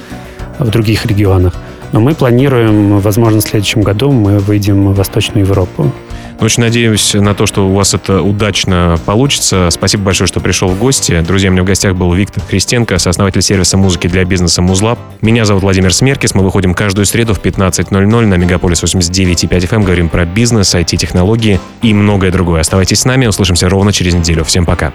в 0.59 0.69
других 0.69 1.07
регионах. 1.07 1.55
Но 1.91 2.01
мы 2.01 2.13
планируем, 2.13 2.99
возможно, 2.99 3.39
в 3.39 3.43
следующем 3.43 3.81
году 3.81 4.11
мы 4.11 4.37
выйдем 4.37 4.89
в 4.89 4.95
Восточную 4.95 5.43
Европу. 5.43 5.91
Очень 6.39 6.63
надеюсь 6.63 7.13
на 7.13 7.33
то, 7.33 7.45
что 7.45 7.67
у 7.67 7.73
вас 7.73 7.93
это 7.93 8.21
удачно 8.21 8.99
получится. 9.05 9.69
Спасибо 9.71 10.03
большое, 10.03 10.27
что 10.27 10.39
пришел 10.39 10.69
в 10.69 10.77
гости. 10.77 11.21
Друзья, 11.21 11.49
у 11.49 11.53
меня 11.53 11.63
в 11.63 11.65
гостях 11.65 11.95
был 11.95 12.13
Виктор 12.13 12.43
Христенко, 12.43 12.97
сооснователь 12.99 13.41
сервиса 13.41 13.77
музыки 13.77 14.07
для 14.07 14.25
бизнеса 14.25 14.61
Музлаб. 14.61 14.99
Меня 15.21 15.45
зовут 15.45 15.63
Владимир 15.63 15.93
Смеркис. 15.93 16.35
Мы 16.35 16.43
выходим 16.43 16.73
каждую 16.73 17.05
среду 17.05 17.33
в 17.33 17.39
15.00 17.39 18.25
на 18.25 18.35
Мегаполис 18.35 18.83
89.5 18.83 19.49
FM. 19.49 19.83
Говорим 19.83 20.09
про 20.09 20.25
бизнес, 20.25 20.75
IT-технологии 20.75 21.59
и 21.81 21.93
многое 21.93 22.31
другое. 22.31 22.61
Оставайтесь 22.61 22.99
с 22.99 23.05
нами. 23.05 23.25
Услышимся 23.25 23.69
ровно 23.69 23.93
через 23.93 24.13
неделю. 24.13 24.43
Всем 24.43 24.65
пока. 24.65 24.93